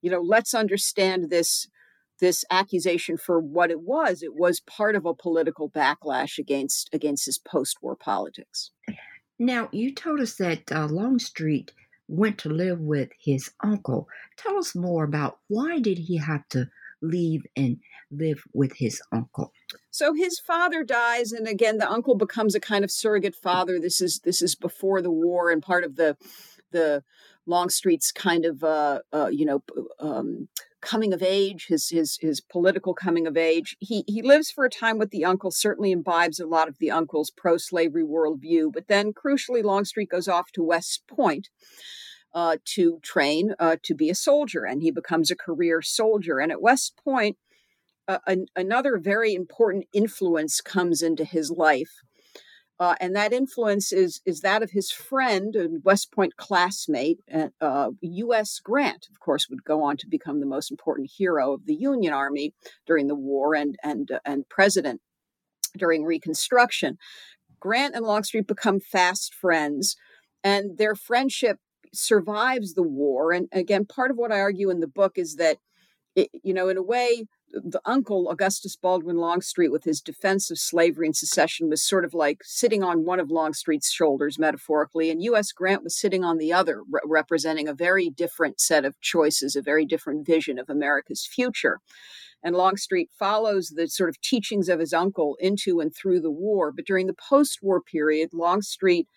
you 0.00 0.10
know, 0.10 0.20
let's 0.20 0.54
understand 0.54 1.28
this 1.28 1.66
this 2.20 2.44
accusation 2.50 3.16
for 3.16 3.40
what 3.40 3.70
it 3.70 3.80
was. 3.80 4.22
It 4.22 4.34
was 4.34 4.60
part 4.60 4.96
of 4.96 5.06
a 5.06 5.14
political 5.14 5.70
backlash 5.70 6.38
against 6.38 6.90
against 6.92 7.26
his 7.26 7.38
post-war 7.38 7.96
politics. 7.96 8.70
Now, 9.38 9.68
you 9.72 9.94
told 9.94 10.20
us 10.20 10.34
that 10.36 10.70
uh, 10.72 10.86
Longstreet 10.88 11.72
went 12.08 12.38
to 12.38 12.48
live 12.48 12.80
with 12.80 13.10
his 13.18 13.52
uncle. 13.62 14.08
Tell 14.36 14.56
us 14.56 14.74
more 14.74 15.04
about 15.04 15.38
why 15.48 15.78
did 15.78 15.98
he 15.98 16.16
have 16.16 16.48
to 16.48 16.68
leave 17.00 17.46
and 17.54 17.78
live 18.10 18.42
with 18.52 18.72
his 18.76 19.00
uncle? 19.12 19.52
So 19.90 20.14
his 20.14 20.40
father 20.40 20.82
dies, 20.82 21.32
and 21.32 21.46
again, 21.46 21.78
the 21.78 21.90
uncle 21.90 22.16
becomes 22.16 22.54
a 22.54 22.60
kind 22.60 22.82
of 22.82 22.90
surrogate 22.90 23.36
father. 23.36 23.78
This 23.78 24.00
is 24.00 24.20
this 24.24 24.42
is 24.42 24.54
before 24.54 25.02
the 25.02 25.10
war, 25.10 25.50
and 25.50 25.62
part 25.62 25.84
of 25.84 25.96
the 25.96 26.16
the 26.70 27.04
Longstreet's 27.46 28.12
kind 28.12 28.44
of 28.44 28.64
uh, 28.64 29.00
uh, 29.12 29.28
you 29.30 29.44
know 29.44 29.62
um, 30.00 30.48
coming 30.80 31.12
of 31.12 31.22
age, 31.22 31.66
his 31.68 31.88
his 31.88 32.18
his 32.20 32.40
political 32.40 32.94
coming 32.94 33.26
of 33.26 33.36
age. 33.36 33.76
He 33.80 34.04
he 34.06 34.22
lives 34.22 34.50
for 34.50 34.64
a 34.64 34.70
time 34.70 34.98
with 34.98 35.10
the 35.10 35.24
uncle, 35.24 35.50
certainly 35.50 35.92
imbibes 35.92 36.40
a 36.40 36.46
lot 36.46 36.68
of 36.68 36.78
the 36.78 36.90
uncle's 36.90 37.30
pro-slavery 37.30 38.04
worldview, 38.04 38.72
but 38.72 38.88
then 38.88 39.12
crucially, 39.12 39.62
Longstreet 39.62 40.10
goes 40.10 40.28
off 40.28 40.52
to 40.52 40.62
West 40.62 41.02
Point. 41.08 41.48
Uh, 42.34 42.58
to 42.66 43.00
train 43.02 43.54
uh, 43.58 43.76
to 43.82 43.94
be 43.94 44.10
a 44.10 44.14
soldier, 44.14 44.64
and 44.64 44.82
he 44.82 44.90
becomes 44.90 45.30
a 45.30 45.36
career 45.36 45.80
soldier. 45.80 46.38
And 46.38 46.52
at 46.52 46.60
West 46.60 46.92
Point, 47.02 47.38
uh, 48.06 48.18
an, 48.26 48.46
another 48.54 48.98
very 48.98 49.34
important 49.34 49.86
influence 49.94 50.60
comes 50.60 51.00
into 51.00 51.24
his 51.24 51.50
life, 51.50 52.02
uh, 52.80 52.94
and 53.00 53.14
that 53.16 53.32
influence 53.32 53.92
is 53.92 54.20
is 54.24 54.40
that 54.40 54.62
of 54.62 54.70
his 54.70 54.90
friend 54.90 55.56
and 55.56 55.82
West 55.84 56.12
Point 56.12 56.36
classmate, 56.36 57.18
uh, 57.60 57.90
U.S. 58.00 58.60
Grant. 58.60 59.08
Of 59.10 59.18
course, 59.18 59.48
would 59.48 59.64
go 59.64 59.82
on 59.82 59.96
to 59.98 60.06
become 60.06 60.40
the 60.40 60.46
most 60.46 60.70
important 60.70 61.10
hero 61.16 61.52
of 61.54 61.66
the 61.66 61.74
Union 61.74 62.12
Army 62.12 62.54
during 62.86 63.08
the 63.08 63.16
war 63.16 63.54
and 63.54 63.76
and 63.82 64.10
uh, 64.10 64.20
and 64.24 64.48
president 64.48 65.00
during 65.76 66.04
Reconstruction. 66.04 66.98
Grant 67.60 67.96
and 67.96 68.06
Longstreet 68.06 68.46
become 68.46 68.78
fast 68.78 69.34
friends, 69.34 69.96
and 70.44 70.78
their 70.78 70.94
friendship 70.94 71.58
survives 71.92 72.74
the 72.74 72.82
war. 72.82 73.32
And 73.32 73.48
again, 73.52 73.86
part 73.86 74.10
of 74.10 74.16
what 74.16 74.32
I 74.32 74.40
argue 74.40 74.70
in 74.70 74.80
the 74.80 74.86
book 74.86 75.12
is 75.16 75.36
that, 75.36 75.58
it, 76.14 76.28
you 76.44 76.54
know, 76.54 76.68
in 76.68 76.76
a 76.76 76.82
way, 76.82 77.26
the 77.52 77.80
uncle 77.84 78.28
Augustus 78.28 78.76
Baldwin 78.76 79.16
Longstreet 79.16 79.72
with 79.72 79.84
his 79.84 80.00
defense 80.00 80.50
of 80.50 80.58
slavery 80.58 81.06
and 81.06 81.16
secession 81.16 81.68
was 81.68 81.82
sort 81.82 82.04
of 82.04 82.14
like 82.14 82.42
sitting 82.44 82.82
on 82.82 83.04
one 83.04 83.20
of 83.20 83.30
Longstreet's 83.30 83.90
shoulders 83.90 84.38
metaphorically 84.38 85.10
and 85.10 85.22
US 85.22 85.52
Grant 85.52 85.82
was 85.82 85.98
sitting 85.98 86.24
on 86.24 86.38
the 86.38 86.52
other 86.52 86.82
re- 86.90 87.00
representing 87.04 87.68
a 87.68 87.74
very 87.74 88.10
different 88.10 88.60
set 88.60 88.84
of 88.84 89.00
choices 89.00 89.56
a 89.56 89.62
very 89.62 89.86
different 89.86 90.26
vision 90.26 90.58
of 90.58 90.68
America's 90.68 91.26
future. 91.26 91.80
And 92.42 92.54
Longstreet 92.54 93.10
follows 93.18 93.70
the 93.70 93.88
sort 93.88 94.10
of 94.10 94.20
teachings 94.20 94.68
of 94.68 94.78
his 94.78 94.92
uncle 94.92 95.36
into 95.40 95.80
and 95.80 95.94
through 95.94 96.20
the 96.20 96.30
war 96.30 96.70
but 96.70 96.86
during 96.86 97.06
the 97.06 97.14
post-war 97.14 97.80
period 97.80 98.30
Longstreet 98.32 99.08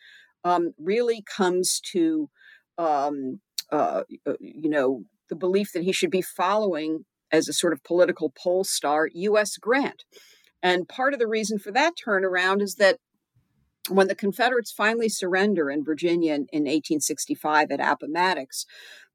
um, 0.44 0.74
really 0.80 1.24
comes 1.24 1.80
to 1.92 2.30
um, 2.78 3.42
uh, 3.72 4.04
uh 4.26 4.34
you 4.40 4.70
know 4.70 5.04
the 5.30 5.36
belief 5.36 5.72
that 5.74 5.84
he 5.84 5.92
should 5.92 6.12
be 6.12 6.22
following 6.22 7.06
as 7.32 7.48
a 7.48 7.54
sort 7.54 7.74
of 7.74 7.84
political 7.84 8.30
pole 8.30 8.64
star 8.64 9.10
U.S. 9.14 9.58
Grant. 9.58 10.04
And 10.64 10.88
part 10.88 11.14
of 11.14 11.20
the 11.20 11.28
reason 11.28 11.60
for 11.60 11.72
that 11.72 11.94
turnaround 12.06 12.62
is 12.62 12.76
that 12.76 12.98
when 13.90 14.08
the 14.08 14.16
Confederates 14.16 14.72
finally 14.72 15.10
surrender 15.10 15.70
in 15.70 15.84
Virginia 15.84 16.34
in, 16.34 16.42
in 16.52 16.64
1865 16.64 17.72
at 17.72 17.80
Appomattox, 17.80 18.66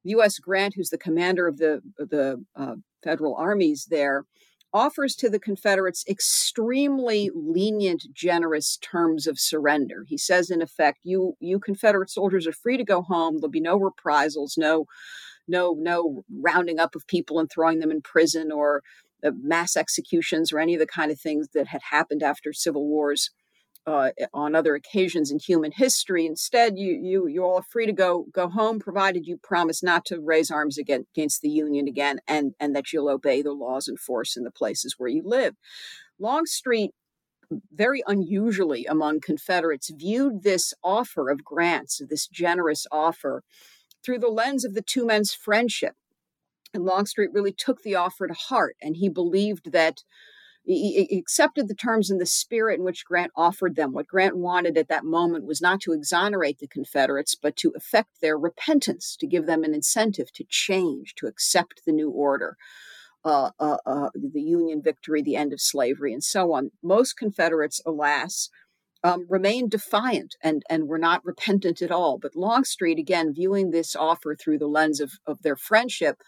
U.S. 0.04 0.38
Grant, 0.38 0.74
who's 0.74 0.90
the 0.90 0.98
commander 0.98 1.46
of 1.46 1.58
the 1.58 1.80
the 1.98 2.44
uh, 2.56 2.76
federal 3.02 3.34
armies 3.36 3.86
there, 3.90 4.24
offers 4.72 5.14
to 5.16 5.28
the 5.28 5.38
Confederates 5.38 6.04
extremely 6.08 7.30
lenient, 7.34 8.06
generous 8.12 8.76
terms 8.76 9.26
of 9.26 9.38
surrender. 9.38 10.04
He 10.06 10.18
says, 10.18 10.50
in 10.50 10.62
effect, 10.62 11.00
"You 11.02 11.34
you 11.40 11.58
Confederate 11.58 12.10
soldiers 12.10 12.46
are 12.46 12.52
free 12.52 12.76
to 12.76 12.84
go 12.84 13.02
home. 13.02 13.36
There'll 13.36 13.50
be 13.50 13.60
no 13.60 13.76
reprisals, 13.76 14.56
no 14.56 14.86
no 15.48 15.74
no 15.78 16.24
rounding 16.40 16.78
up 16.78 16.94
of 16.94 17.06
people 17.06 17.38
and 17.38 17.50
throwing 17.50 17.80
them 17.80 17.90
in 17.90 18.02
prison 18.02 18.50
or 18.52 18.82
uh, 19.24 19.30
mass 19.40 19.76
executions 19.76 20.52
or 20.52 20.58
any 20.58 20.74
of 20.74 20.80
the 20.80 20.86
kind 20.86 21.10
of 21.10 21.20
things 21.20 21.48
that 21.54 21.68
had 21.68 21.82
happened 21.90 22.22
after 22.22 22.52
civil 22.52 22.86
wars 22.86 23.30
uh, 23.86 24.10
on 24.34 24.54
other 24.54 24.74
occasions 24.74 25.30
in 25.30 25.38
human 25.38 25.70
history. 25.70 26.26
Instead, 26.26 26.78
you 26.78 26.98
you 27.00 27.26
you 27.28 27.44
all 27.44 27.56
are 27.56 27.62
free 27.62 27.86
to 27.86 27.92
go 27.92 28.26
go 28.32 28.48
home, 28.48 28.78
provided 28.78 29.26
you 29.26 29.38
promise 29.42 29.82
not 29.82 30.04
to 30.06 30.20
raise 30.20 30.50
arms 30.50 30.76
against, 30.76 31.08
against 31.16 31.40
the 31.40 31.48
Union 31.48 31.86
again, 31.86 32.18
and 32.26 32.54
and 32.58 32.74
that 32.74 32.92
you'll 32.92 33.08
obey 33.08 33.42
the 33.42 33.52
laws 33.52 33.88
and 33.88 33.98
force 33.98 34.36
in 34.36 34.44
the 34.44 34.50
places 34.50 34.96
where 34.98 35.08
you 35.08 35.22
live. 35.24 35.54
Longstreet 36.18 36.92
very 37.72 38.02
unusually 38.06 38.86
among 38.86 39.20
Confederates, 39.20 39.90
viewed 39.90 40.42
this 40.42 40.74
offer 40.82 41.30
of 41.30 41.44
Grant's, 41.44 42.00
this 42.08 42.26
generous 42.26 42.86
offer, 42.90 43.42
through 44.06 44.20
the 44.20 44.28
lens 44.28 44.64
of 44.64 44.74
the 44.74 44.82
two 44.82 45.04
men's 45.04 45.34
friendship. 45.34 45.94
And 46.72 46.84
Longstreet 46.84 47.32
really 47.32 47.52
took 47.52 47.82
the 47.82 47.96
offer 47.96 48.28
to 48.28 48.34
heart, 48.34 48.76
and 48.80 48.96
he 48.96 49.08
believed 49.08 49.72
that 49.72 50.02
he 50.64 51.16
accepted 51.16 51.68
the 51.68 51.76
terms 51.76 52.10
in 52.10 52.18
the 52.18 52.26
spirit 52.26 52.80
in 52.80 52.84
which 52.84 53.04
Grant 53.04 53.30
offered 53.36 53.76
them. 53.76 53.92
What 53.92 54.08
Grant 54.08 54.36
wanted 54.36 54.76
at 54.76 54.88
that 54.88 55.04
moment 55.04 55.46
was 55.46 55.60
not 55.60 55.80
to 55.82 55.92
exonerate 55.92 56.58
the 56.58 56.66
Confederates, 56.66 57.36
but 57.36 57.56
to 57.58 57.72
effect 57.76 58.20
their 58.20 58.36
repentance, 58.36 59.16
to 59.20 59.28
give 59.28 59.46
them 59.46 59.62
an 59.62 59.74
incentive 59.74 60.32
to 60.32 60.44
change, 60.48 61.14
to 61.16 61.26
accept 61.26 61.82
the 61.86 61.92
new 61.92 62.10
order, 62.10 62.56
uh, 63.24 63.50
uh, 63.60 63.76
uh, 63.86 64.10
the 64.14 64.42
Union 64.42 64.82
victory, 64.82 65.22
the 65.22 65.36
end 65.36 65.52
of 65.52 65.60
slavery, 65.60 66.12
and 66.12 66.24
so 66.24 66.52
on. 66.52 66.72
Most 66.82 67.16
Confederates, 67.16 67.80
alas, 67.86 68.50
um, 69.04 69.26
remained 69.28 69.70
defiant 69.70 70.36
and, 70.42 70.62
and 70.68 70.88
were 70.88 70.98
not 70.98 71.24
repentant 71.24 71.82
at 71.82 71.90
all. 71.90 72.18
But 72.18 72.36
Longstreet, 72.36 72.98
again, 72.98 73.34
viewing 73.34 73.70
this 73.70 73.94
offer 73.94 74.34
through 74.34 74.58
the 74.58 74.66
lens 74.66 75.00
of, 75.00 75.12
of 75.26 75.42
their 75.42 75.56
friendship, 75.56 76.22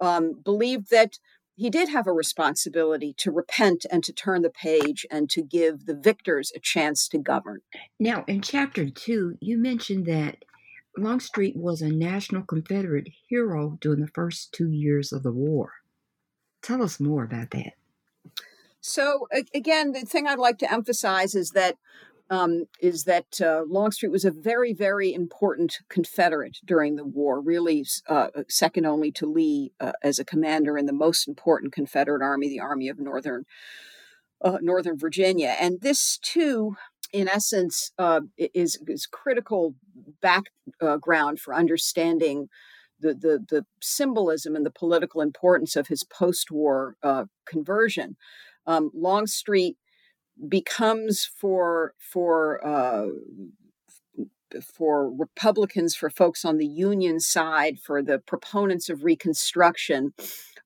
um, 0.00 0.32
believed 0.44 0.90
that 0.90 1.18
he 1.54 1.70
did 1.70 1.88
have 1.90 2.06
a 2.06 2.12
responsibility 2.12 3.14
to 3.18 3.30
repent 3.30 3.84
and 3.90 4.02
to 4.04 4.12
turn 4.12 4.42
the 4.42 4.50
page 4.50 5.06
and 5.10 5.28
to 5.30 5.42
give 5.42 5.86
the 5.86 5.94
victors 5.94 6.50
a 6.56 6.60
chance 6.60 7.06
to 7.08 7.18
govern. 7.18 7.60
Now, 8.00 8.24
in 8.26 8.40
chapter 8.40 8.88
two, 8.88 9.36
you 9.40 9.58
mentioned 9.58 10.06
that 10.06 10.44
Longstreet 10.96 11.56
was 11.56 11.82
a 11.82 11.88
National 11.88 12.42
Confederate 12.42 13.08
hero 13.28 13.78
during 13.80 14.00
the 14.00 14.08
first 14.08 14.52
two 14.52 14.70
years 14.70 15.12
of 15.12 15.22
the 15.22 15.32
war. 15.32 15.72
Tell 16.62 16.82
us 16.82 17.00
more 17.00 17.24
about 17.24 17.50
that. 17.50 17.74
So, 18.82 19.28
again, 19.54 19.92
the 19.92 20.00
thing 20.00 20.26
I'd 20.26 20.40
like 20.40 20.58
to 20.58 20.72
emphasize 20.72 21.36
is 21.36 21.52
that 21.52 21.76
um, 22.30 22.64
is 22.80 23.04
that 23.04 23.40
uh, 23.40 23.62
Longstreet 23.68 24.10
was 24.10 24.24
a 24.24 24.30
very, 24.30 24.72
very 24.72 25.12
important 25.12 25.78
Confederate 25.90 26.58
during 26.64 26.96
the 26.96 27.04
war, 27.04 27.40
really 27.40 27.84
uh, 28.08 28.28
second 28.48 28.86
only 28.86 29.12
to 29.12 29.26
Lee 29.26 29.72
uh, 29.78 29.92
as 30.02 30.18
a 30.18 30.24
commander 30.24 30.78
in 30.78 30.86
the 30.86 30.94
most 30.94 31.28
important 31.28 31.72
Confederate 31.72 32.22
army, 32.22 32.48
the 32.48 32.60
Army 32.60 32.88
of 32.88 32.98
Northern 32.98 33.44
uh, 34.40 34.58
Northern 34.60 34.98
Virginia. 34.98 35.54
And 35.60 35.80
this, 35.82 36.18
too, 36.18 36.76
in 37.12 37.28
essence, 37.28 37.92
uh, 37.98 38.22
is, 38.36 38.80
is 38.88 39.06
critical 39.06 39.74
background 40.20 41.38
for 41.38 41.54
understanding 41.54 42.48
the, 42.98 43.14
the, 43.14 43.44
the 43.48 43.66
symbolism 43.80 44.56
and 44.56 44.64
the 44.66 44.70
political 44.70 45.20
importance 45.20 45.76
of 45.76 45.88
his 45.88 46.02
post-war 46.02 46.96
uh, 47.02 47.26
conversion. 47.46 48.16
Um, 48.66 48.90
Longstreet 48.94 49.76
becomes 50.48 51.24
for 51.24 51.94
for 51.98 52.64
uh, 52.66 53.08
for 54.60 55.10
Republicans, 55.10 55.94
for 55.94 56.10
folks 56.10 56.44
on 56.44 56.58
the 56.58 56.66
Union 56.66 57.20
side, 57.20 57.78
for 57.78 58.02
the 58.02 58.18
proponents 58.18 58.88
of 58.90 59.04
Reconstruction, 59.04 60.12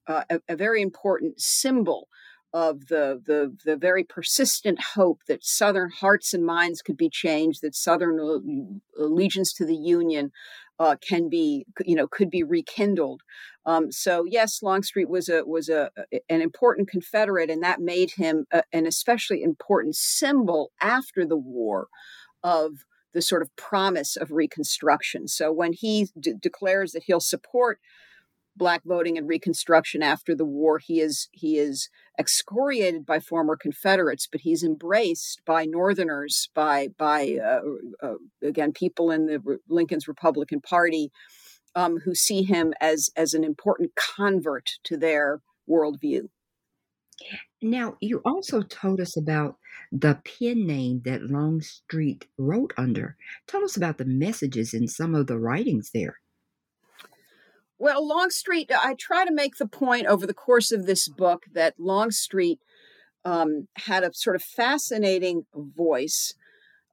uh, 0.07 0.23
a, 0.29 0.41
a, 0.49 0.55
very 0.55 0.81
important 0.81 1.39
symbol 1.39 2.09
of 2.53 2.87
the, 2.87 3.21
the 3.25 3.55
the 3.63 3.77
very 3.77 4.03
persistent 4.03 4.79
hope 4.95 5.21
that 5.27 5.43
Southern 5.43 5.89
hearts 5.89 6.33
and 6.33 6.45
minds 6.45 6.81
could 6.81 6.97
be 6.97 7.09
changed, 7.09 7.61
that 7.61 7.75
Southern 7.75 8.81
allegiance 8.97 9.53
to 9.53 9.65
the 9.65 9.75
Union 9.75 10.31
uh, 10.79 10.95
can 11.07 11.29
be, 11.29 11.65
you 11.85 11.95
know, 11.95 12.07
could 12.07 12.29
be 12.29 12.43
rekindled. 12.43 13.21
Um, 13.65 13.91
so 13.91 14.25
yes, 14.25 14.61
Longstreet 14.61 15.09
was 15.09 15.27
a 15.29 15.43
was 15.45 15.69
a 15.69 15.91
an 16.29 16.41
important 16.41 16.89
Confederate, 16.89 17.49
and 17.49 17.63
that 17.63 17.81
made 17.81 18.11
him 18.11 18.45
a, 18.51 18.63
an 18.71 18.85
especially 18.85 19.43
important 19.43 19.95
symbol 19.95 20.71
after 20.81 21.25
the 21.25 21.37
war 21.37 21.87
of 22.43 22.85
the 23.13 23.21
sort 23.21 23.41
of 23.41 23.55
promise 23.55 24.15
of 24.15 24.31
Reconstruction. 24.31 25.27
So 25.27 25.51
when 25.51 25.73
he 25.73 26.07
declares 26.39 26.91
that 26.91 27.03
he'll 27.07 27.19
support 27.19 27.79
black 28.57 28.81
voting 28.85 29.17
and 29.17 29.27
reconstruction 29.27 30.01
after 30.01 30.35
the 30.35 30.45
war 30.45 30.79
he 30.79 30.99
is 30.99 31.29
he 31.31 31.57
is 31.57 31.89
excoriated 32.19 33.05
by 33.05 33.19
former 33.19 33.55
confederates 33.55 34.27
but 34.31 34.41
he's 34.41 34.63
embraced 34.63 35.41
by 35.45 35.65
northerners 35.65 36.49
by 36.55 36.87
by 36.97 37.37
uh, 37.43 37.61
uh, 38.05 38.15
again 38.41 38.71
people 38.71 39.11
in 39.11 39.27
the 39.27 39.59
lincoln's 39.69 40.07
republican 40.07 40.59
party 40.59 41.11
um, 41.77 41.99
who 41.99 42.15
see 42.15 42.43
him 42.43 42.73
as 42.81 43.09
as 43.15 43.33
an 43.33 43.43
important 43.43 43.91
convert 43.95 44.71
to 44.83 44.97
their 44.97 45.41
worldview. 45.69 46.29
Now 47.61 47.97
you 48.01 48.21
also 48.25 48.61
told 48.61 48.99
us 48.99 49.15
about 49.15 49.57
the 49.91 50.19
pen 50.25 50.65
name 50.65 51.01
that 51.05 51.23
longstreet 51.23 52.25
wrote 52.37 52.73
under. 52.77 53.15
Tell 53.47 53.63
us 53.63 53.77
about 53.77 53.99
the 53.99 54.05
messages 54.05 54.73
in 54.73 54.87
some 54.87 55.13
of 55.15 55.27
the 55.27 55.37
writings 55.37 55.91
there 55.93 56.17
well, 57.79 58.07
Longstreet, 58.07 58.71
I 58.71 58.95
try 58.95 59.25
to 59.25 59.33
make 59.33 59.57
the 59.57 59.67
point 59.67 60.07
over 60.07 60.25
the 60.25 60.33
course 60.33 60.71
of 60.71 60.85
this 60.85 61.07
book 61.07 61.45
that 61.53 61.75
Longstreet 61.79 62.59
um, 63.23 63.67
had 63.77 64.03
a 64.03 64.13
sort 64.13 64.35
of 64.35 64.41
fascinating 64.41 65.45
voice, 65.53 66.33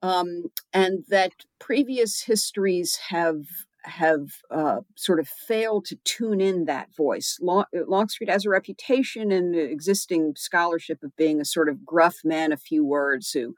um, 0.02 0.44
and 0.72 1.04
that 1.08 1.32
previous 1.58 2.22
histories 2.22 2.96
have 3.08 3.44
have 3.84 4.28
uh, 4.50 4.80
sort 4.96 5.20
of 5.20 5.28
failed 5.28 5.84
to 5.84 5.96
tune 6.04 6.40
in 6.40 6.64
that 6.64 6.94
voice. 6.94 7.38
Long, 7.40 7.64
Longstreet 7.72 8.30
has 8.30 8.46
a 8.46 8.50
reputation 8.50 9.30
in 9.30 9.52
the 9.52 9.60
existing 9.60 10.34
scholarship 10.36 11.02
of 11.02 11.14
being 11.16 11.40
a 11.40 11.44
sort 11.44 11.68
of 11.68 11.84
gruff 11.84 12.16
man 12.24 12.52
of 12.52 12.62
few 12.62 12.84
words 12.84 13.32
who 13.32 13.54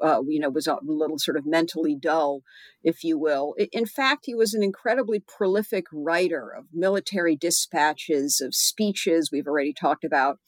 uh, 0.00 0.20
you 0.26 0.40
know, 0.40 0.50
was 0.50 0.66
a 0.66 0.78
little 0.82 1.18
sort 1.18 1.36
of 1.36 1.46
mentally 1.46 1.94
dull, 1.94 2.42
if 2.82 3.04
you 3.04 3.18
will. 3.18 3.54
In 3.72 3.86
fact, 3.86 4.24
he 4.26 4.34
was 4.34 4.54
an 4.54 4.62
incredibly 4.62 5.20
prolific 5.20 5.86
writer 5.92 6.50
of 6.50 6.66
military 6.72 7.36
dispatches, 7.36 8.40
of 8.40 8.54
speeches. 8.54 9.30
We've 9.30 9.46
already 9.46 9.72
talked 9.72 10.04
about 10.04 10.38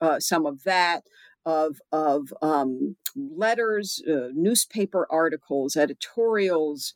uh, 0.00 0.20
some 0.20 0.46
of 0.46 0.64
that. 0.64 1.02
Of, 1.48 1.76
of 1.92 2.34
um, 2.42 2.96
letters, 3.14 4.02
uh, 4.04 4.30
newspaper 4.34 5.06
articles, 5.08 5.76
editorials, 5.76 6.92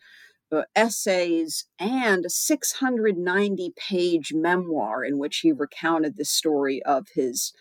uh, 0.52 0.62
essays, 0.74 1.66
and 1.78 2.24
a 2.24 2.30
690 2.30 3.72
page 3.76 4.32
memoir 4.34 5.04
in 5.04 5.18
which 5.18 5.38
he 5.38 5.52
recounted 5.52 6.16
the 6.16 6.24
story 6.24 6.82
of 6.82 7.06
his 7.14 7.52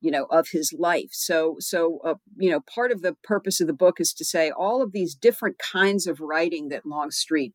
you 0.00 0.10
know 0.10 0.24
of 0.30 0.48
his 0.52 0.72
life. 0.72 1.10
So 1.12 1.56
so 1.58 2.00
uh, 2.04 2.14
you 2.36 2.50
know 2.50 2.60
part 2.60 2.92
of 2.92 3.02
the 3.02 3.16
purpose 3.22 3.60
of 3.60 3.66
the 3.66 3.72
book 3.72 4.00
is 4.00 4.12
to 4.14 4.24
say 4.24 4.50
all 4.50 4.82
of 4.82 4.92
these 4.92 5.14
different 5.14 5.58
kinds 5.58 6.06
of 6.06 6.20
writing 6.20 6.68
that 6.68 6.86
longstreet 6.86 7.54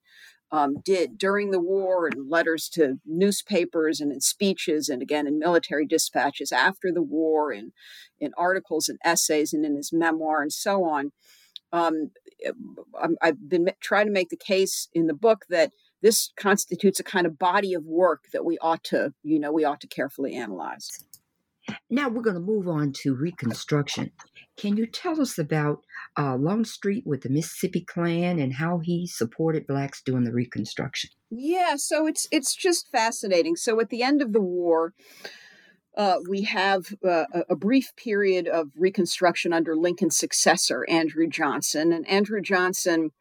um, 0.51 0.75
did 0.83 1.17
during 1.17 1.51
the 1.51 1.59
war 1.59 2.07
and 2.07 2.29
letters 2.29 2.69
to 2.69 2.99
newspapers 3.05 3.99
and 3.99 4.11
in 4.11 4.21
speeches 4.21 4.89
and 4.89 5.01
again 5.01 5.27
in 5.27 5.39
military 5.39 5.85
dispatches 5.85 6.51
after 6.51 6.91
the 6.91 7.01
war 7.01 7.51
and 7.51 7.71
in 8.19 8.31
articles 8.37 8.87
and 8.87 8.99
essays 9.03 9.53
and 9.53 9.65
in 9.65 9.75
his 9.75 9.91
memoir 9.91 10.41
and 10.41 10.53
so 10.53 10.83
on. 10.83 11.11
Um, 11.73 12.11
i've 13.21 13.49
been 13.49 13.71
trying 13.81 14.05
to 14.05 14.11
make 14.11 14.29
the 14.29 14.37
case 14.37 14.87
in 14.93 15.07
the 15.07 15.13
book 15.13 15.45
that 15.49 15.71
this 16.01 16.31
constitutes 16.37 16.99
a 16.99 17.03
kind 17.03 17.25
of 17.25 17.39
body 17.39 17.73
of 17.73 17.83
work 17.85 18.25
that 18.33 18.45
we 18.45 18.57
ought 18.59 18.83
to 18.83 19.13
you 19.23 19.39
know 19.39 19.51
we 19.51 19.63
ought 19.63 19.81
to 19.81 19.87
carefully 19.87 20.35
analyze 20.35 21.03
now 21.89 22.09
we're 22.09 22.21
going 22.21 22.35
to 22.35 22.39
move 22.39 22.67
on 22.67 22.91
to 23.03 23.15
Reconstruction. 23.15 24.11
Can 24.57 24.77
you 24.77 24.85
tell 24.85 25.21
us 25.21 25.37
about 25.37 25.79
uh, 26.17 26.35
Longstreet 26.35 27.05
with 27.05 27.21
the 27.21 27.29
Mississippi 27.29 27.81
Klan 27.81 28.39
and 28.39 28.53
how 28.53 28.79
he 28.79 29.05
supported 29.07 29.67
blacks 29.67 30.01
during 30.01 30.23
the 30.23 30.31
Reconstruction? 30.31 31.09
Yeah, 31.29 31.75
so 31.75 32.07
it's 32.07 32.27
it's 32.31 32.55
just 32.55 32.89
fascinating. 32.89 33.55
So 33.55 33.79
at 33.79 33.89
the 33.89 34.03
end 34.03 34.21
of 34.21 34.31
the 34.31 34.41
war, 34.41 34.93
uh, 35.97 36.17
we 36.27 36.43
have 36.43 36.93
uh, 37.07 37.25
a 37.49 37.55
brief 37.55 37.93
period 37.95 38.47
of 38.47 38.69
Reconstruction 38.75 39.53
under 39.53 39.75
Lincoln's 39.75 40.17
successor, 40.17 40.85
Andrew 40.89 41.27
Johnson, 41.27 41.91
and 41.91 42.07
Andrew 42.07 42.41
Johnson 42.41 43.11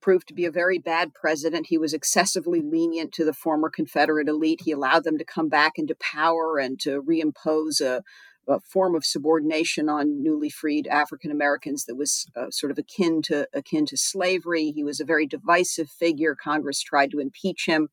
proved 0.00 0.28
to 0.28 0.34
be 0.34 0.44
a 0.44 0.50
very 0.50 0.78
bad 0.78 1.14
president. 1.14 1.66
He 1.66 1.78
was 1.78 1.92
excessively 1.92 2.60
lenient 2.60 3.12
to 3.14 3.24
the 3.24 3.32
former 3.32 3.70
Confederate 3.70 4.28
elite. 4.28 4.62
He 4.64 4.72
allowed 4.72 5.04
them 5.04 5.18
to 5.18 5.24
come 5.24 5.48
back 5.48 5.72
into 5.76 5.94
power 5.96 6.58
and 6.58 6.78
to 6.80 7.02
reimpose 7.02 7.80
a, 7.80 8.02
a 8.48 8.60
form 8.60 8.94
of 8.94 9.04
subordination 9.04 9.88
on 9.88 10.22
newly 10.22 10.50
freed 10.50 10.86
African 10.86 11.30
Americans 11.30 11.84
that 11.86 11.96
was 11.96 12.26
uh, 12.36 12.50
sort 12.50 12.70
of 12.70 12.78
akin 12.78 13.22
to 13.22 13.46
akin 13.52 13.86
to 13.86 13.96
slavery. 13.96 14.72
He 14.74 14.84
was 14.84 15.00
a 15.00 15.04
very 15.04 15.26
divisive 15.26 15.90
figure. 15.90 16.34
Congress 16.34 16.80
tried 16.80 17.10
to 17.10 17.18
impeach 17.18 17.66
him. 17.66 17.88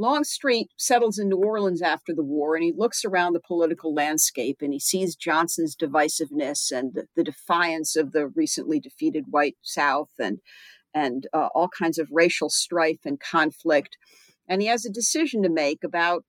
Longstreet 0.00 0.70
settles 0.78 1.18
in 1.18 1.28
New 1.28 1.36
Orleans 1.36 1.82
after 1.82 2.14
the 2.14 2.24
war 2.24 2.54
and 2.54 2.64
he 2.64 2.72
looks 2.74 3.04
around 3.04 3.34
the 3.34 3.40
political 3.40 3.92
landscape 3.92 4.58
and 4.62 4.72
he 4.72 4.80
sees 4.80 5.14
Johnson's 5.14 5.76
divisiveness 5.76 6.72
and 6.72 6.94
the, 6.94 7.04
the 7.16 7.22
defiance 7.22 7.96
of 7.96 8.12
the 8.12 8.26
recently 8.28 8.80
defeated 8.80 9.26
white 9.28 9.56
South 9.60 10.08
and 10.18 10.38
and 10.94 11.26
uh, 11.32 11.48
all 11.54 11.68
kinds 11.68 11.98
of 11.98 12.08
racial 12.10 12.50
strife 12.50 13.00
and 13.04 13.20
conflict. 13.20 13.96
And 14.48 14.62
he 14.62 14.68
has 14.68 14.84
a 14.84 14.90
decision 14.90 15.42
to 15.42 15.48
make 15.48 15.84
about 15.84 16.24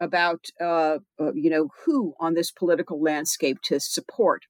about 0.00 0.46
uh, 0.60 0.98
uh, 1.20 1.32
you 1.34 1.50
know 1.50 1.68
who 1.84 2.14
on 2.20 2.34
this 2.34 2.50
political 2.50 3.02
landscape 3.02 3.58
to 3.62 3.80
support. 3.80 4.44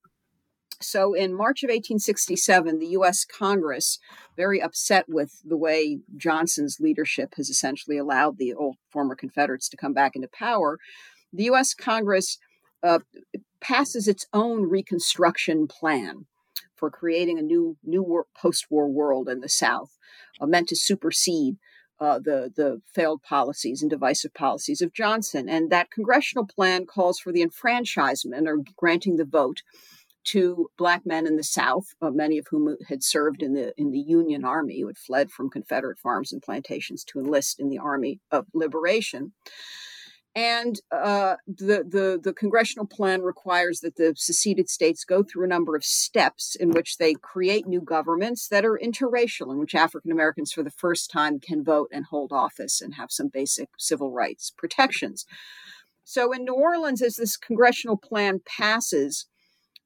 So 0.80 1.12
in 1.12 1.34
March 1.34 1.64
of 1.64 1.68
1867, 1.68 2.78
the 2.78 2.86
U.S. 2.88 3.24
Congress, 3.24 3.98
very 4.36 4.62
upset 4.62 5.06
with 5.08 5.40
the 5.44 5.56
way 5.56 5.98
Johnson's 6.16 6.78
leadership 6.78 7.34
has 7.36 7.50
essentially 7.50 7.98
allowed 7.98 8.38
the 8.38 8.54
old 8.54 8.76
former 8.88 9.16
Confederates 9.16 9.68
to 9.70 9.76
come 9.76 9.92
back 9.92 10.14
into 10.14 10.28
power, 10.28 10.78
the 11.32 11.44
U.S. 11.44 11.74
Congress 11.74 12.38
uh, 12.84 13.00
passes 13.60 14.06
its 14.06 14.26
own 14.32 14.68
Reconstruction 14.68 15.66
plan 15.66 16.26
for 16.78 16.90
creating 16.90 17.38
a 17.38 17.42
new 17.42 17.76
new 17.84 18.24
post-war 18.36 18.88
world 18.88 19.28
in 19.28 19.40
the 19.40 19.48
South, 19.48 19.96
uh, 20.40 20.46
meant 20.46 20.68
to 20.68 20.76
supersede 20.76 21.56
uh, 22.00 22.18
the 22.18 22.52
the 22.54 22.80
failed 22.94 23.22
policies 23.22 23.82
and 23.82 23.90
divisive 23.90 24.32
policies 24.34 24.80
of 24.80 24.92
Johnson. 24.92 25.48
And 25.48 25.70
that 25.70 25.90
congressional 25.90 26.46
plan 26.46 26.86
calls 26.86 27.18
for 27.18 27.32
the 27.32 27.42
enfranchisement 27.42 28.48
or 28.48 28.58
granting 28.76 29.16
the 29.16 29.24
vote 29.24 29.62
to 30.24 30.68
black 30.76 31.06
men 31.06 31.26
in 31.26 31.36
the 31.36 31.44
South, 31.44 31.94
uh, 32.02 32.10
many 32.10 32.38
of 32.38 32.46
whom 32.50 32.76
had 32.88 33.02
served 33.02 33.42
in 33.42 33.54
the 33.54 33.72
in 33.76 33.90
the 33.90 33.98
Union 33.98 34.44
Army, 34.44 34.80
who 34.80 34.86
had 34.86 34.98
fled 34.98 35.30
from 35.30 35.50
Confederate 35.50 35.98
farms 35.98 36.32
and 36.32 36.42
plantations 36.42 37.02
to 37.04 37.18
enlist 37.18 37.58
in 37.58 37.68
the 37.68 37.78
Army 37.78 38.20
of 38.30 38.46
Liberation. 38.52 39.32
And 40.38 40.80
uh, 40.92 41.34
the, 41.48 41.82
the, 41.82 42.20
the 42.22 42.32
congressional 42.32 42.86
plan 42.86 43.22
requires 43.22 43.80
that 43.80 43.96
the 43.96 44.14
seceded 44.16 44.70
states 44.70 45.02
go 45.02 45.24
through 45.24 45.44
a 45.44 45.48
number 45.48 45.74
of 45.74 45.84
steps 45.84 46.54
in 46.54 46.70
which 46.70 46.98
they 46.98 47.14
create 47.14 47.66
new 47.66 47.80
governments 47.80 48.46
that 48.46 48.64
are 48.64 48.78
interracial, 48.80 49.50
in 49.50 49.58
which 49.58 49.74
African 49.74 50.12
Americans, 50.12 50.52
for 50.52 50.62
the 50.62 50.70
first 50.70 51.10
time, 51.10 51.40
can 51.40 51.64
vote 51.64 51.88
and 51.92 52.04
hold 52.04 52.30
office 52.32 52.80
and 52.80 52.94
have 52.94 53.10
some 53.10 53.26
basic 53.26 53.70
civil 53.78 54.12
rights 54.12 54.52
protections. 54.56 55.26
So 56.04 56.30
in 56.30 56.44
New 56.44 56.54
Orleans, 56.54 57.02
as 57.02 57.16
this 57.16 57.36
congressional 57.36 57.96
plan 57.96 58.40
passes, 58.46 59.26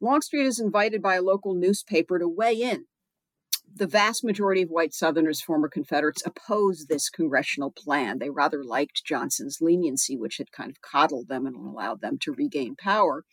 Longstreet 0.02 0.44
is 0.44 0.60
invited 0.60 1.00
by 1.00 1.14
a 1.14 1.22
local 1.22 1.54
newspaper 1.54 2.18
to 2.18 2.28
weigh 2.28 2.60
in 2.60 2.84
the 3.74 3.86
vast 3.86 4.24
majority 4.24 4.62
of 4.62 4.70
white 4.70 4.92
Southerners, 4.92 5.40
former 5.40 5.68
Confederates, 5.68 6.22
opposed 6.26 6.88
this 6.88 7.08
congressional 7.08 7.70
plan. 7.70 8.18
They 8.18 8.30
rather 8.30 8.64
liked 8.64 9.04
Johnson's 9.04 9.58
leniency, 9.60 10.16
which 10.16 10.38
had 10.38 10.52
kind 10.52 10.70
of 10.70 10.80
coddled 10.80 11.28
them 11.28 11.46
and 11.46 11.56
allowed 11.56 12.00
them 12.00 12.18
to 12.22 12.32
regain 12.32 12.76
power. 12.76 13.24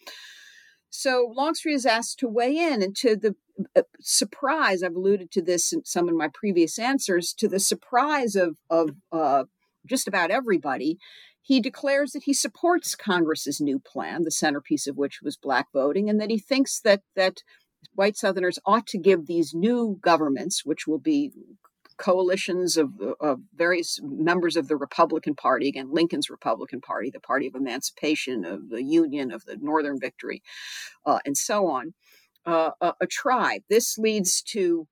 So 0.89 1.31
Longstreet 1.35 1.75
is 1.75 1.85
asked 1.85 2.19
to 2.19 2.27
weigh 2.27 2.57
in, 2.57 2.81
and 2.81 2.95
to 2.97 3.15
the 3.15 3.35
uh, 3.75 3.83
surprise, 3.99 4.81
I've 4.81 4.95
alluded 4.95 5.31
to 5.31 5.41
this 5.41 5.71
in 5.71 5.85
some 5.85 6.09
of 6.09 6.15
my 6.15 6.29
previous 6.33 6.79
answers, 6.79 7.33
to 7.37 7.47
the 7.47 7.59
surprise 7.59 8.35
of, 8.35 8.57
of 8.69 8.91
uh, 9.11 9.43
just 9.85 10.07
about 10.07 10.31
everybody, 10.31 10.97
he 11.41 11.59
declares 11.59 12.11
that 12.11 12.23
he 12.23 12.33
supports 12.33 12.95
Congress's 12.95 13.59
new 13.59 13.79
plan, 13.79 14.23
the 14.23 14.31
centerpiece 14.31 14.87
of 14.87 14.97
which 14.97 15.19
was 15.21 15.37
black 15.37 15.67
voting, 15.73 16.09
and 16.09 16.19
that 16.19 16.29
he 16.29 16.37
thinks 16.39 16.79
that 16.81 17.01
that 17.15 17.41
white 17.93 18.17
Southerners 18.17 18.59
ought 18.65 18.87
to 18.87 18.97
give 18.97 19.27
these 19.27 19.53
new 19.53 19.99
governments, 20.01 20.63
which 20.65 20.87
will 20.87 20.99
be 20.99 21.31
coalitions 21.97 22.77
of, 22.77 22.93
of, 23.19 23.39
various 23.53 23.99
members 24.01 24.55
of 24.55 24.69
the 24.69 24.77
Republican 24.77 25.35
Party, 25.35 25.67
again, 25.67 25.91
Lincoln's 25.91 26.29
Republican 26.29 26.79
Party, 26.79 27.09
the 27.11 27.19
party 27.19 27.45
of 27.45 27.55
emancipation, 27.55 28.45
of 28.45 28.69
the 28.69 28.81
Union, 28.81 29.31
of 29.31 29.43
the 29.43 29.57
Northern 29.57 29.99
Victory, 29.99 30.41
uh, 31.05 31.19
and 31.25 31.37
so 31.37 31.67
on, 31.67 31.93
uh, 32.45 32.71
a, 32.79 32.93
a, 33.01 33.05
tribe. 33.05 33.63
This 33.69 33.97
leads 33.97 34.41
to 34.43 34.87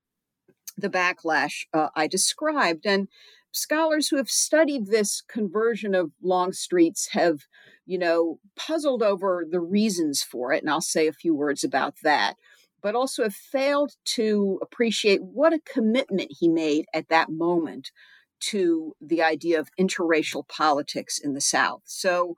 the 0.78 0.90
backlash 0.90 1.66
uh, 1.74 1.88
I 1.96 2.08
described. 2.08 2.86
And 2.86 3.08
scholars 3.52 4.10
who 4.10 4.18
have 4.18 4.30
studied 4.30 4.88
this 4.88 5.22
conversion 5.22 5.96
of 5.96 6.12
Longstreet's 6.22 7.10
have, 7.14 7.40
you 7.86 7.98
know, 7.98 8.40
puzzled 8.58 9.02
over 9.02 9.46
the 9.50 9.62
reasons 9.62 10.24
for 10.24 10.52
it. 10.52 10.62
And 10.62 10.70
I'll 10.70 10.82
say 10.82 11.08
a 11.08 11.14
few 11.14 11.34
words 11.34 11.64
about 11.64 11.96
that 12.04 12.36
but 12.82 12.96
also 12.96 13.24
have 13.24 13.36
failed 13.36 13.94
to 14.06 14.60
appreciate 14.62 15.24
what 15.24 15.54
a 15.54 15.62
commitment 15.72 16.32
he 16.40 16.48
made 16.48 16.86
at 16.94 17.10
that 17.10 17.30
moment 17.30 17.92
to 18.40 18.94
the 19.02 19.22
idea 19.22 19.60
of 19.60 19.70
interracial 19.80 20.48
politics 20.48 21.20
in 21.20 21.34
the 21.34 21.42
South. 21.42 21.82
So 21.86 22.36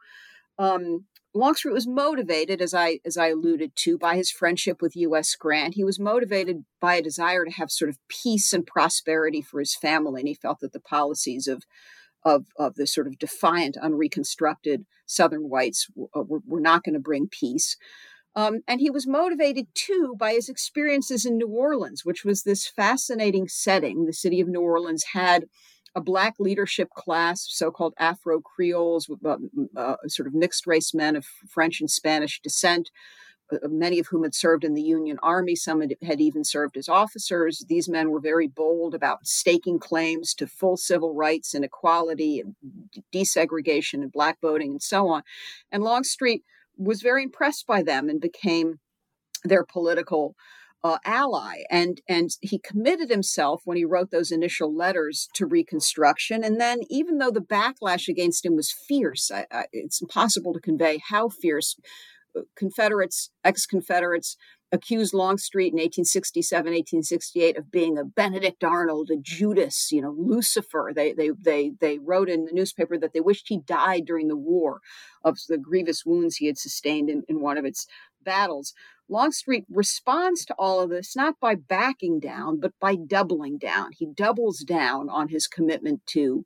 um, 0.58 1.06
Longstreet 1.34 1.74
was 1.74 1.88
motivated, 1.88 2.62
as 2.62 2.74
I 2.74 3.00
as 3.06 3.18
I 3.18 3.28
alluded 3.28 3.76
to, 3.78 3.98
by 3.98 4.16
his 4.16 4.32
friendship 4.32 4.82
with 4.82 4.96
U.S. 4.96 5.36
Grant. 5.36 5.76
He 5.76 5.84
was 5.84 6.00
motivated 6.00 6.66
by 6.82 6.96
a 6.96 7.02
desire 7.02 7.46
to 7.46 7.52
have 7.52 7.70
sort 7.70 7.90
of 7.90 8.00
peace 8.08 8.52
and 8.52 8.66
prosperity 8.66 9.42
for 9.42 9.60
his 9.60 9.76
family, 9.76 10.22
and 10.22 10.28
he 10.28 10.34
felt 10.34 10.60
that 10.62 10.74
the 10.74 10.80
policies 10.80 11.48
of 11.48 11.64
of, 12.26 12.48
of 12.58 12.76
the 12.76 12.86
sort 12.86 13.08
of 13.08 13.18
defiant, 13.18 13.78
unreconstructed 13.78 14.86
Southern 15.06 15.50
whites 15.50 15.88
uh, 15.98 16.22
were, 16.22 16.42
were 16.46 16.60
not 16.60 16.84
going 16.84 16.94
to 16.94 17.00
bring 17.00 17.28
peace. 17.28 17.78
Um, 18.36 18.62
and 18.68 18.80
he 18.80 18.90
was 18.90 19.08
motivated 19.08 19.68
too 19.74 20.16
by 20.18 20.34
his 20.34 20.50
experiences 20.50 21.26
in 21.26 21.38
New 21.38 21.48
Orleans, 21.48 22.06
which 22.06 22.24
was 22.24 22.44
this 22.44 22.68
fascinating 22.68 23.48
setting. 23.48 24.06
The 24.06 24.14
city 24.14 24.40
of 24.40 24.48
New 24.48 24.62
Orleans 24.62 25.04
had 25.14 25.46
a 25.96 26.02
black 26.02 26.36
leadership 26.40 26.90
class, 26.92 27.46
so 27.50 27.72
called 27.72 27.94
Afro 27.98 28.40
Creoles, 28.40 29.10
uh, 29.26 29.38
uh, 29.76 29.96
sort 30.08 30.28
of 30.28 30.34
mixed 30.34 30.68
race 30.68 30.94
men 30.94 31.16
of 31.16 31.26
French 31.26 31.82
and 31.82 31.90
Spanish 31.90 32.40
descent, 32.42 32.92
uh, 33.52 33.68
many 33.68 33.98
of 33.98 34.08
whom 34.08 34.24
had 34.24 34.36
served 34.36 34.64
in 34.64 34.76
the 34.76 34.84
Union 34.84 35.18
Army. 35.24 35.56
Some 35.56 35.82
had, 35.82 35.96
had 36.04 36.22
even 36.22 36.44
served 36.44 36.78
as 36.78 36.88
officers. 36.88 37.66
These 37.68 37.90
men 37.90 38.12
were 38.12 38.20
very 38.20 38.48
bold 38.48 38.94
about 38.94 39.26
staking 39.26 39.80
claims 39.80 40.36
to 40.36 40.46
full 40.46 40.78
civil 40.78 41.16
rights 41.16 41.56
and 41.56 41.66
equality, 41.66 42.40
and 42.40 42.56
desegregation, 43.12 44.04
and 44.04 44.12
black 44.12 44.38
voting, 44.40 44.72
and 44.72 44.82
so 44.84 45.08
on. 45.08 45.24
And 45.72 45.84
Longstreet 45.84 46.44
was 46.80 47.02
very 47.02 47.24
impressed 47.24 47.68
by 47.68 47.84
them 47.84 48.10
and 48.10 48.22
became 48.22 48.80
their 49.44 49.64
political 49.64 50.36
uh, 50.84 50.98
ally. 51.04 51.64
And 51.70 52.02
and 52.08 52.30
he 52.42 52.58
committed 52.58 53.10
himself 53.10 53.62
when 53.66 53.78
he 53.78 53.86
wrote 53.86 54.12
those 54.12 54.32
initial 54.32 54.74
letters 54.74 55.28
to 55.36 55.46
reconstruction. 55.46 56.44
And 56.44 56.60
then 56.60 56.80
even 56.90 57.18
though 57.18 57.32
the 57.32 57.42
backlash 57.42 58.08
against 58.08 58.46
him 58.46 58.56
was 58.56 58.72
fierce 58.72 59.30
I, 59.30 59.46
I, 59.52 59.66
it's 59.74 60.02
impossible 60.02 60.54
to 60.54 60.62
convey 60.62 61.02
how 61.10 61.28
fierce 61.28 61.76
uh, 62.36 62.42
confederates 62.56 63.30
ex-confederates 63.44 64.38
accused 64.72 65.14
Longstreet 65.14 65.74
in 65.74 65.80
1867, 65.80 66.66
1868 66.66 67.58
of 67.58 67.72
being 67.72 67.98
a 67.98 68.04
Benedict 68.04 68.64
Arnold, 68.64 69.10
a 69.10 69.18
Judas, 69.18 69.92
you 69.92 70.02
know, 70.02 70.16
Lucifer. 70.18 70.92
They, 70.96 71.14
they, 71.14 71.30
they, 71.30 71.72
they 71.80 71.98
wrote 71.98 72.30
in 72.30 72.46
the 72.46 72.52
newspaper 72.52 72.98
that 72.98 73.14
they 73.14 73.20
wished 73.20 73.48
he 73.48 73.58
died 73.58 74.06
during 74.06 74.28
the 74.28 74.36
war 74.36 74.82
of 75.24 75.40
the 75.48 75.58
grievous 75.58 76.06
wounds 76.06 76.38
he 76.38 76.48
had 76.48 76.58
sustained 76.58 77.10
in, 77.10 77.24
in 77.28 77.42
one 77.42 77.58
of 77.58 77.66
its 77.66 77.88
battles. 78.24 78.74
Longstreet 79.08 79.66
responds 79.70 80.46
to 80.46 80.56
all 80.60 80.82
of 80.82 80.92
this 80.92 81.16
not 81.16 81.40
by 81.40 81.56
backing 81.56 82.20
down, 82.20 82.60
but 82.60 82.74
by 82.80 82.96
doubling 82.96 83.58
down. 83.58 83.92
He 83.92 84.06
doubles 84.06 84.60
down 84.60 85.10
on 85.10 85.30
his 85.30 85.48
commitment 85.48 86.06
to 86.08 86.46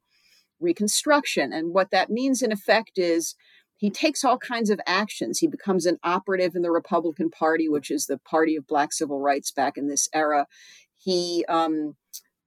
Reconstruction. 0.59 1.51
And 1.51 1.73
what 1.73 1.91
that 1.91 2.09
means, 2.09 2.41
in 2.41 2.51
effect, 2.51 2.97
is 2.97 3.35
he 3.75 3.89
takes 3.89 4.23
all 4.23 4.37
kinds 4.37 4.69
of 4.69 4.79
actions. 4.85 5.39
He 5.39 5.47
becomes 5.47 5.85
an 5.85 5.97
operative 6.03 6.55
in 6.55 6.61
the 6.61 6.71
Republican 6.71 7.29
Party, 7.29 7.67
which 7.67 7.91
is 7.91 8.05
the 8.05 8.17
party 8.17 8.55
of 8.55 8.67
black 8.67 8.93
civil 8.93 9.19
rights 9.19 9.51
back 9.51 9.77
in 9.77 9.87
this 9.87 10.07
era. 10.13 10.47
He 10.95 11.43
um, 11.49 11.95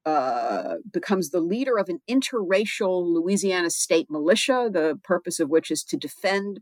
uh, 0.04 0.76
becomes 0.90 1.30
the 1.30 1.40
leader 1.40 1.78
of 1.78 1.88
an 1.88 2.00
interracial 2.08 3.04
Louisiana 3.04 3.70
state 3.70 4.06
militia, 4.08 4.70
the 4.72 4.98
purpose 5.02 5.40
of 5.40 5.50
which 5.50 5.70
is 5.70 5.82
to 5.84 5.96
defend 5.96 6.60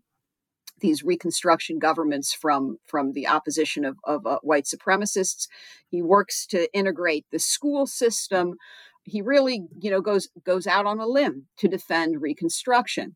these 0.81 1.05
Reconstruction 1.05 1.79
governments 1.79 2.35
from 2.35 2.79
from 2.87 3.13
the 3.13 3.29
opposition 3.29 3.85
of, 3.85 3.97
of 4.05 4.27
uh, 4.27 4.39
white 4.43 4.65
supremacists. 4.65 5.47
He 5.89 6.03
works 6.03 6.47
to 6.49 6.73
integrate 6.75 7.27
the 7.31 7.39
school 7.39 7.87
system. 7.87 8.55
He 9.05 9.23
really, 9.23 9.67
you 9.79 9.91
know, 9.91 10.01
goes 10.01 10.29
goes 10.45 10.67
out 10.67 10.87
on 10.87 10.99
a 10.99 11.07
limb 11.07 11.47
to 11.59 11.69
defend 11.69 12.23
Reconstruction 12.23 13.15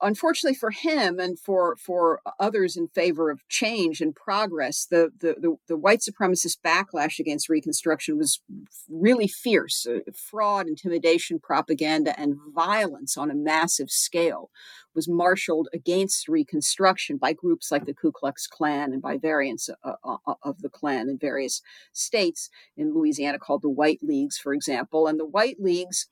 unfortunately 0.00 0.56
for 0.56 0.70
him 0.70 1.18
and 1.18 1.38
for 1.38 1.76
for 1.76 2.20
others 2.38 2.76
in 2.76 2.88
favor 2.88 3.30
of 3.30 3.46
change 3.48 4.00
and 4.00 4.14
progress, 4.14 4.86
the 4.90 5.10
the 5.18 5.34
the, 5.38 5.56
the 5.68 5.76
white 5.76 6.00
supremacist 6.00 6.58
backlash 6.64 7.18
against 7.18 7.48
Reconstruction 7.48 8.18
was 8.18 8.40
really 8.88 9.28
fierce. 9.28 9.86
Uh, 9.86 10.00
fraud, 10.14 10.66
intimidation, 10.66 11.38
propaganda, 11.38 12.18
and 12.18 12.36
violence 12.54 13.16
on 13.16 13.30
a 13.30 13.34
massive 13.34 13.90
scale 13.90 14.50
was 14.94 15.08
marshaled 15.08 15.68
against 15.72 16.28
Reconstruction 16.28 17.16
by 17.16 17.32
groups 17.32 17.70
like 17.70 17.86
the 17.86 17.94
Ku 17.94 18.12
Klux 18.12 18.46
Klan 18.46 18.92
and 18.92 19.00
by 19.00 19.16
variants 19.16 19.68
uh, 19.84 19.92
uh, 20.04 20.16
uh, 20.26 20.34
of 20.42 20.60
the 20.60 20.68
Klan 20.68 21.08
in 21.08 21.18
various 21.18 21.62
states. 21.92 22.50
In 22.76 22.94
Louisiana, 22.94 23.38
called 23.38 23.62
the 23.62 23.70
White 23.70 24.00
Leagues, 24.02 24.38
for 24.38 24.52
example, 24.52 25.06
and 25.06 25.18
the 25.18 25.26
White 25.26 25.60
Leagues 25.60 26.08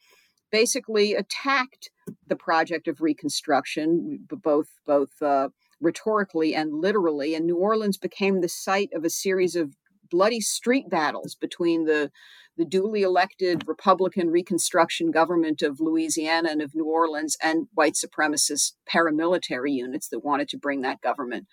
basically 0.51 1.15
attacked 1.15 1.91
the 2.27 2.37
project 2.37 2.89
of 2.89 3.01
Reconstruction, 3.01 4.27
both 4.29 4.69
both 4.87 5.21
uh, 5.23 5.49
rhetorically 5.81 6.55
and 6.55 6.75
literally. 6.75 7.35
And 7.35 7.47
New 7.47 7.57
Orleans 7.57 7.97
became 7.97 8.41
the 8.41 8.49
site 8.49 8.91
of 8.95 9.05
a 9.05 9.11
series 9.11 9.57
of 9.57 9.77
bloody 10.11 10.41
street 10.41 10.89
battles 10.91 11.35
between 11.35 11.85
the 11.85 12.11
the 12.57 12.65
duly 12.67 13.03
elected 13.03 13.65
Republican 13.67 14.29
Reconstruction 14.29 15.11
government 15.11 15.63
of 15.63 15.81
Louisiana 15.81 16.51
and 16.51 16.61
of 16.61 16.75
New 16.75 16.85
Orleans 16.85 17.37
and 17.43 17.69
white 17.73 17.95
supremacist 17.95 18.73
paramilitary 18.93 19.73
units 19.73 20.09
that 20.09 20.25
wanted 20.25 20.49
to 20.51 20.59
bring 20.59 20.83
that 20.83 21.01
government 21.01 21.47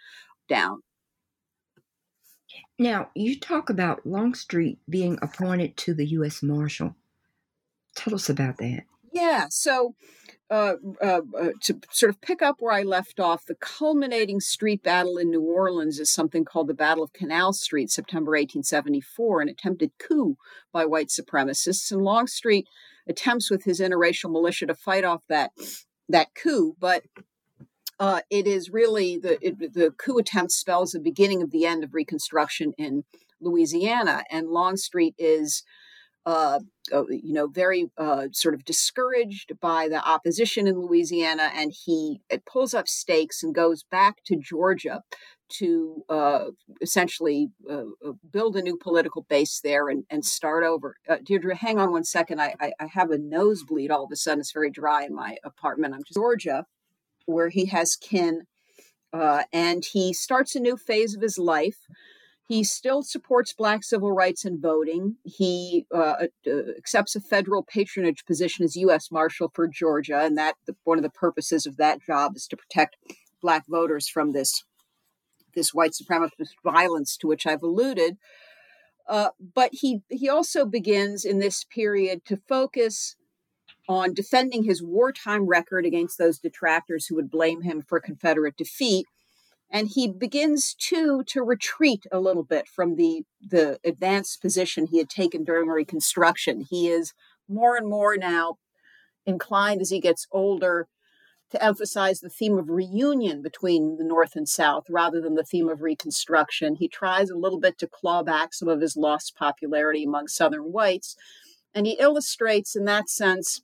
down. 0.49 0.81
Now, 2.77 3.09
you 3.15 3.39
talk 3.39 3.69
about 3.69 4.05
Longstreet 4.05 4.79
being 4.89 5.17
appointed 5.21 5.77
to 5.77 5.93
the 5.93 6.05
U.S. 6.07 6.43
Marshal. 6.43 6.95
Tell 7.97 8.13
us 8.13 8.29
about 8.29 8.57
that. 8.57 8.83
Yeah. 9.11 9.47
So, 9.49 9.95
uh, 10.51 10.75
uh, 11.01 11.21
uh, 11.37 11.49
to 11.63 11.79
sort 11.91 12.11
of 12.11 12.21
pick 12.21 12.43
up 12.43 12.57
where 12.59 12.71
I 12.71 12.83
left 12.83 13.19
off, 13.19 13.45
the 13.45 13.55
culminating 13.55 14.39
street 14.39 14.83
battle 14.83 15.17
in 15.17 15.31
New 15.31 15.41
Orleans 15.41 15.99
is 15.99 16.11
something 16.11 16.45
called 16.45 16.67
the 16.67 16.75
Battle 16.75 17.03
of 17.03 17.11
Canal 17.11 17.53
Street, 17.53 17.89
September 17.89 18.31
1874, 18.31 19.41
an 19.41 19.49
attempted 19.49 19.91
coup 19.97 20.37
by 20.71 20.85
white 20.85 21.07
supremacists. 21.07 21.91
And 21.91 22.03
Longstreet 22.03 22.67
attempts 23.09 23.49
with 23.49 23.63
his 23.63 23.79
interracial 23.79 24.31
militia 24.31 24.67
to 24.67 24.75
fight 24.75 25.03
off 25.03 25.23
that 25.27 25.51
that 26.07 26.35
coup, 26.35 26.75
but 26.79 27.03
uh, 27.99 28.21
it 28.29 28.45
is 28.45 28.69
really 28.69 29.17
the 29.17 29.37
it, 29.45 29.73
the 29.73 29.91
coup 29.97 30.19
attempt 30.19 30.51
spells 30.51 30.91
the 30.91 30.99
beginning 30.99 31.41
of 31.41 31.51
the 31.51 31.65
end 31.65 31.83
of 31.83 31.95
Reconstruction 31.95 32.73
in 32.77 33.03
Louisiana, 33.41 34.23
and 34.29 34.49
Longstreet 34.49 35.15
is 35.17 35.63
uh, 36.27 36.59
uh, 36.91 37.07
you 37.07 37.31
know, 37.31 37.47
very 37.47 37.89
uh, 37.97 38.27
sort 38.33 38.53
of 38.53 38.65
discouraged 38.65 39.53
by 39.61 39.87
the 39.87 40.05
opposition 40.05 40.67
in 40.67 40.77
Louisiana, 40.77 41.51
and 41.55 41.71
he 41.71 42.19
pulls 42.45 42.73
up 42.73 42.89
stakes 42.89 43.43
and 43.43 43.55
goes 43.55 43.83
back 43.83 44.17
to 44.25 44.35
Georgia 44.35 45.03
to 45.49 46.03
uh, 46.09 46.47
essentially 46.81 47.47
uh, 47.71 47.83
uh, 48.05 48.11
build 48.29 48.57
a 48.57 48.61
new 48.61 48.75
political 48.75 49.25
base 49.29 49.61
there 49.63 49.87
and, 49.87 50.03
and 50.09 50.25
start 50.25 50.65
over. 50.65 50.97
Deirdre, 51.23 51.55
hang 51.55 51.79
on 51.79 51.93
one 51.93 52.03
second. 52.03 52.41
I, 52.41 52.53
I, 52.59 52.73
I, 52.77 52.87
have 52.87 53.11
a 53.11 53.17
nosebleed 53.17 53.89
all 53.89 54.03
of 54.03 54.11
a 54.11 54.17
sudden. 54.17 54.41
It's 54.41 54.51
very 54.51 54.69
dry 54.69 55.05
in 55.05 55.15
my 55.15 55.37
apartment. 55.45 55.93
I'm 55.93 56.03
just 56.03 56.15
Georgia, 56.15 56.65
where 57.25 57.47
he 57.47 57.67
has 57.67 57.95
kin, 57.95 58.41
and 59.13 59.85
he 59.85 60.11
starts 60.11 60.57
a 60.57 60.59
new 60.59 60.75
phase 60.75 61.15
of 61.15 61.21
his 61.21 61.37
life. 61.37 61.87
He 62.47 62.63
still 62.63 63.03
supports 63.03 63.53
Black 63.53 63.83
civil 63.83 64.13
rights 64.13 64.45
and 64.45 64.61
voting. 64.61 65.17
He 65.25 65.85
uh, 65.93 66.27
uh, 66.47 66.51
accepts 66.77 67.13
a 67.15 67.19
federal 67.19 67.61
patronage 67.61 68.23
position 68.25 68.63
as 68.63 68.77
U.S. 68.77 69.11
Marshal 69.11 69.51
for 69.53 69.67
Georgia, 69.67 70.21
and 70.21 70.37
that 70.37 70.55
one 70.85 70.97
of 70.97 71.03
the 71.03 71.09
purposes 71.09 71.65
of 71.65 71.75
that 71.75 72.01
job 72.01 72.37
is 72.37 72.47
to 72.47 72.57
protect 72.57 72.95
Black 73.41 73.65
voters 73.67 74.07
from 74.07 74.31
this 74.31 74.63
this 75.55 75.73
white 75.73 75.91
supremacist 75.91 76.53
violence 76.63 77.17
to 77.17 77.27
which 77.27 77.45
I've 77.45 77.63
alluded. 77.63 78.17
Uh, 79.09 79.29
but 79.53 79.71
he 79.73 80.01
he 80.09 80.29
also 80.29 80.65
begins 80.65 81.25
in 81.25 81.39
this 81.39 81.65
period 81.65 82.23
to 82.25 82.37
focus 82.37 83.17
on 83.89 84.13
defending 84.13 84.63
his 84.63 84.81
wartime 84.81 85.47
record 85.47 85.85
against 85.85 86.17
those 86.17 86.39
detractors 86.39 87.07
who 87.07 87.15
would 87.15 87.29
blame 87.29 87.61
him 87.61 87.83
for 87.85 87.99
Confederate 87.99 88.55
defeat 88.55 89.05
and 89.69 89.89
he 89.89 90.07
begins 90.07 90.73
to 90.75 91.23
to 91.27 91.43
retreat 91.43 92.05
a 92.11 92.19
little 92.19 92.43
bit 92.43 92.67
from 92.67 92.95
the 92.95 93.23
the 93.41 93.79
advanced 93.83 94.41
position 94.41 94.87
he 94.87 94.97
had 94.97 95.09
taken 95.09 95.43
during 95.43 95.69
reconstruction. 95.69 96.65
He 96.69 96.87
is 96.89 97.13
more 97.47 97.75
and 97.75 97.87
more 97.87 98.17
now 98.17 98.57
inclined 99.25 99.81
as 99.81 99.89
he 99.89 99.99
gets 99.99 100.27
older 100.31 100.87
to 101.49 101.63
emphasize 101.63 102.19
the 102.19 102.29
theme 102.29 102.57
of 102.57 102.69
reunion 102.69 103.41
between 103.41 103.97
the 103.97 104.03
north 104.03 104.35
and 104.35 104.49
south 104.49 104.83
rather 104.89 105.21
than 105.21 105.35
the 105.35 105.45
theme 105.45 105.69
of 105.69 105.81
reconstruction. 105.81 106.75
He 106.75 106.89
tries 106.89 107.29
a 107.29 107.37
little 107.37 107.59
bit 107.59 107.77
to 107.79 107.87
claw 107.87 108.21
back 108.21 108.53
some 108.53 108.67
of 108.67 108.81
his 108.81 108.97
lost 108.97 109.35
popularity 109.35 110.03
among 110.03 110.27
southern 110.27 110.73
whites 110.73 111.15
and 111.73 111.85
he 111.85 111.93
illustrates 111.99 112.75
in 112.75 112.85
that 112.85 113.07
sense 113.07 113.61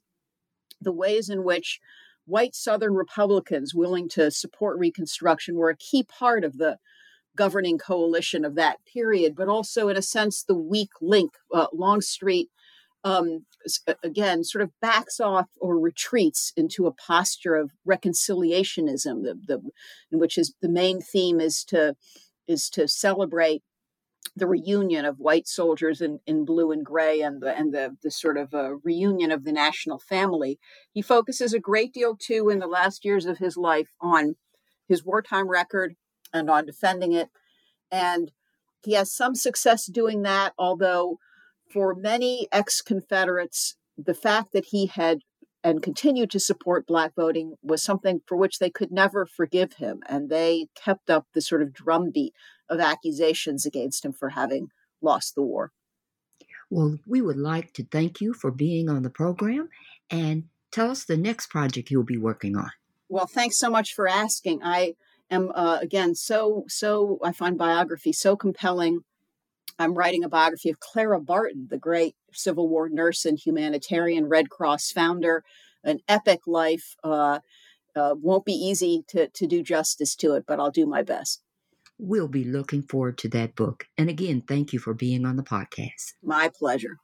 the 0.80 0.92
ways 0.92 1.28
in 1.28 1.42
which 1.42 1.80
white 2.26 2.54
Southern 2.54 2.94
Republicans 2.94 3.74
willing 3.74 4.08
to 4.10 4.30
support 4.30 4.78
Reconstruction 4.78 5.56
were 5.56 5.70
a 5.70 5.76
key 5.76 6.02
part 6.02 6.44
of 6.44 6.58
the 6.58 6.78
governing 7.36 7.78
coalition 7.78 8.44
of 8.44 8.54
that 8.54 8.78
period, 8.92 9.34
but 9.36 9.48
also, 9.48 9.88
in 9.88 9.96
a 9.96 10.02
sense, 10.02 10.42
the 10.42 10.54
weak 10.54 10.90
link. 11.00 11.32
Uh, 11.52 11.66
Longstreet, 11.72 12.48
um, 13.02 13.44
again, 14.02 14.44
sort 14.44 14.62
of 14.62 14.70
backs 14.80 15.20
off 15.20 15.48
or 15.60 15.78
retreats 15.78 16.52
into 16.56 16.86
a 16.86 16.92
posture 16.92 17.56
of 17.56 17.72
reconciliationism, 17.86 19.22
the, 19.22 19.38
the, 19.46 19.60
in 20.10 20.18
which 20.18 20.38
is 20.38 20.54
the 20.62 20.68
main 20.68 21.00
theme 21.00 21.40
is 21.40 21.64
to 21.64 21.94
is 22.46 22.68
to 22.68 22.86
celebrate 22.86 23.62
the 24.36 24.46
reunion 24.46 25.04
of 25.04 25.18
white 25.18 25.46
soldiers 25.46 26.00
in, 26.00 26.18
in 26.26 26.44
blue 26.44 26.72
and 26.72 26.84
gray 26.84 27.20
and 27.20 27.40
the 27.40 27.56
and 27.56 27.72
the, 27.72 27.96
the 28.02 28.10
sort 28.10 28.36
of 28.36 28.52
uh, 28.54 28.74
reunion 28.82 29.30
of 29.30 29.44
the 29.44 29.52
national 29.52 29.98
family. 29.98 30.58
He 30.92 31.02
focuses 31.02 31.52
a 31.52 31.60
great 31.60 31.92
deal 31.92 32.16
too 32.16 32.48
in 32.48 32.58
the 32.58 32.66
last 32.66 33.04
years 33.04 33.26
of 33.26 33.38
his 33.38 33.56
life 33.56 33.90
on 34.00 34.36
his 34.88 35.04
wartime 35.04 35.48
record 35.48 35.94
and 36.32 36.50
on 36.50 36.66
defending 36.66 37.12
it. 37.12 37.28
And 37.90 38.32
he 38.82 38.94
has 38.94 39.12
some 39.12 39.34
success 39.34 39.86
doing 39.86 40.22
that, 40.22 40.52
although 40.58 41.18
for 41.72 41.94
many 41.94 42.48
ex 42.52 42.80
Confederates, 42.82 43.76
the 43.96 44.14
fact 44.14 44.52
that 44.52 44.66
he 44.66 44.86
had 44.86 45.20
and 45.64 45.82
continued 45.82 46.30
to 46.30 46.38
support 46.38 46.86
black 46.86 47.14
voting 47.16 47.54
was 47.62 47.82
something 47.82 48.20
for 48.26 48.36
which 48.36 48.58
they 48.58 48.68
could 48.68 48.92
never 48.92 49.24
forgive 49.24 49.74
him. 49.74 50.02
And 50.06 50.28
they 50.28 50.66
kept 50.74 51.08
up 51.08 51.26
the 51.32 51.40
sort 51.40 51.62
of 51.62 51.72
drumbeat 51.72 52.34
of 52.68 52.80
accusations 52.80 53.64
against 53.64 54.04
him 54.04 54.12
for 54.12 54.30
having 54.30 54.68
lost 55.00 55.34
the 55.34 55.42
war. 55.42 55.72
Well, 56.70 56.98
we 57.06 57.22
would 57.22 57.38
like 57.38 57.72
to 57.74 57.84
thank 57.84 58.20
you 58.20 58.34
for 58.34 58.50
being 58.50 58.90
on 58.90 59.02
the 59.02 59.10
program 59.10 59.70
and 60.10 60.44
tell 60.70 60.90
us 60.90 61.04
the 61.04 61.16
next 61.16 61.48
project 61.48 61.90
you'll 61.90 62.04
be 62.04 62.18
working 62.18 62.56
on. 62.56 62.70
Well, 63.08 63.26
thanks 63.26 63.58
so 63.58 63.70
much 63.70 63.94
for 63.94 64.06
asking. 64.06 64.62
I 64.62 64.94
am, 65.30 65.50
uh, 65.54 65.78
again, 65.80 66.14
so, 66.14 66.64
so, 66.68 67.18
I 67.22 67.32
find 67.32 67.56
biography 67.56 68.12
so 68.12 68.36
compelling. 68.36 69.00
I'm 69.78 69.94
writing 69.94 70.24
a 70.24 70.28
biography 70.28 70.70
of 70.70 70.80
Clara 70.80 71.20
Barton, 71.20 71.66
the 71.70 71.78
great 71.78 72.14
Civil 72.32 72.68
War 72.68 72.88
nurse 72.88 73.24
and 73.24 73.38
humanitarian 73.38 74.28
Red 74.28 74.50
Cross 74.50 74.92
founder, 74.92 75.42
an 75.82 76.00
epic 76.08 76.40
life. 76.46 76.94
Uh, 77.02 77.40
uh, 77.96 78.14
won't 78.20 78.44
be 78.44 78.52
easy 78.52 79.04
to, 79.08 79.28
to 79.28 79.46
do 79.46 79.62
justice 79.62 80.16
to 80.16 80.34
it, 80.34 80.44
but 80.46 80.58
I'll 80.58 80.70
do 80.70 80.86
my 80.86 81.02
best. 81.02 81.42
We'll 81.98 82.28
be 82.28 82.44
looking 82.44 82.82
forward 82.82 83.18
to 83.18 83.28
that 83.30 83.54
book. 83.54 83.86
And 83.96 84.08
again, 84.08 84.42
thank 84.46 84.72
you 84.72 84.80
for 84.80 84.94
being 84.94 85.24
on 85.24 85.36
the 85.36 85.44
podcast. 85.44 86.14
My 86.22 86.50
pleasure. 86.52 86.98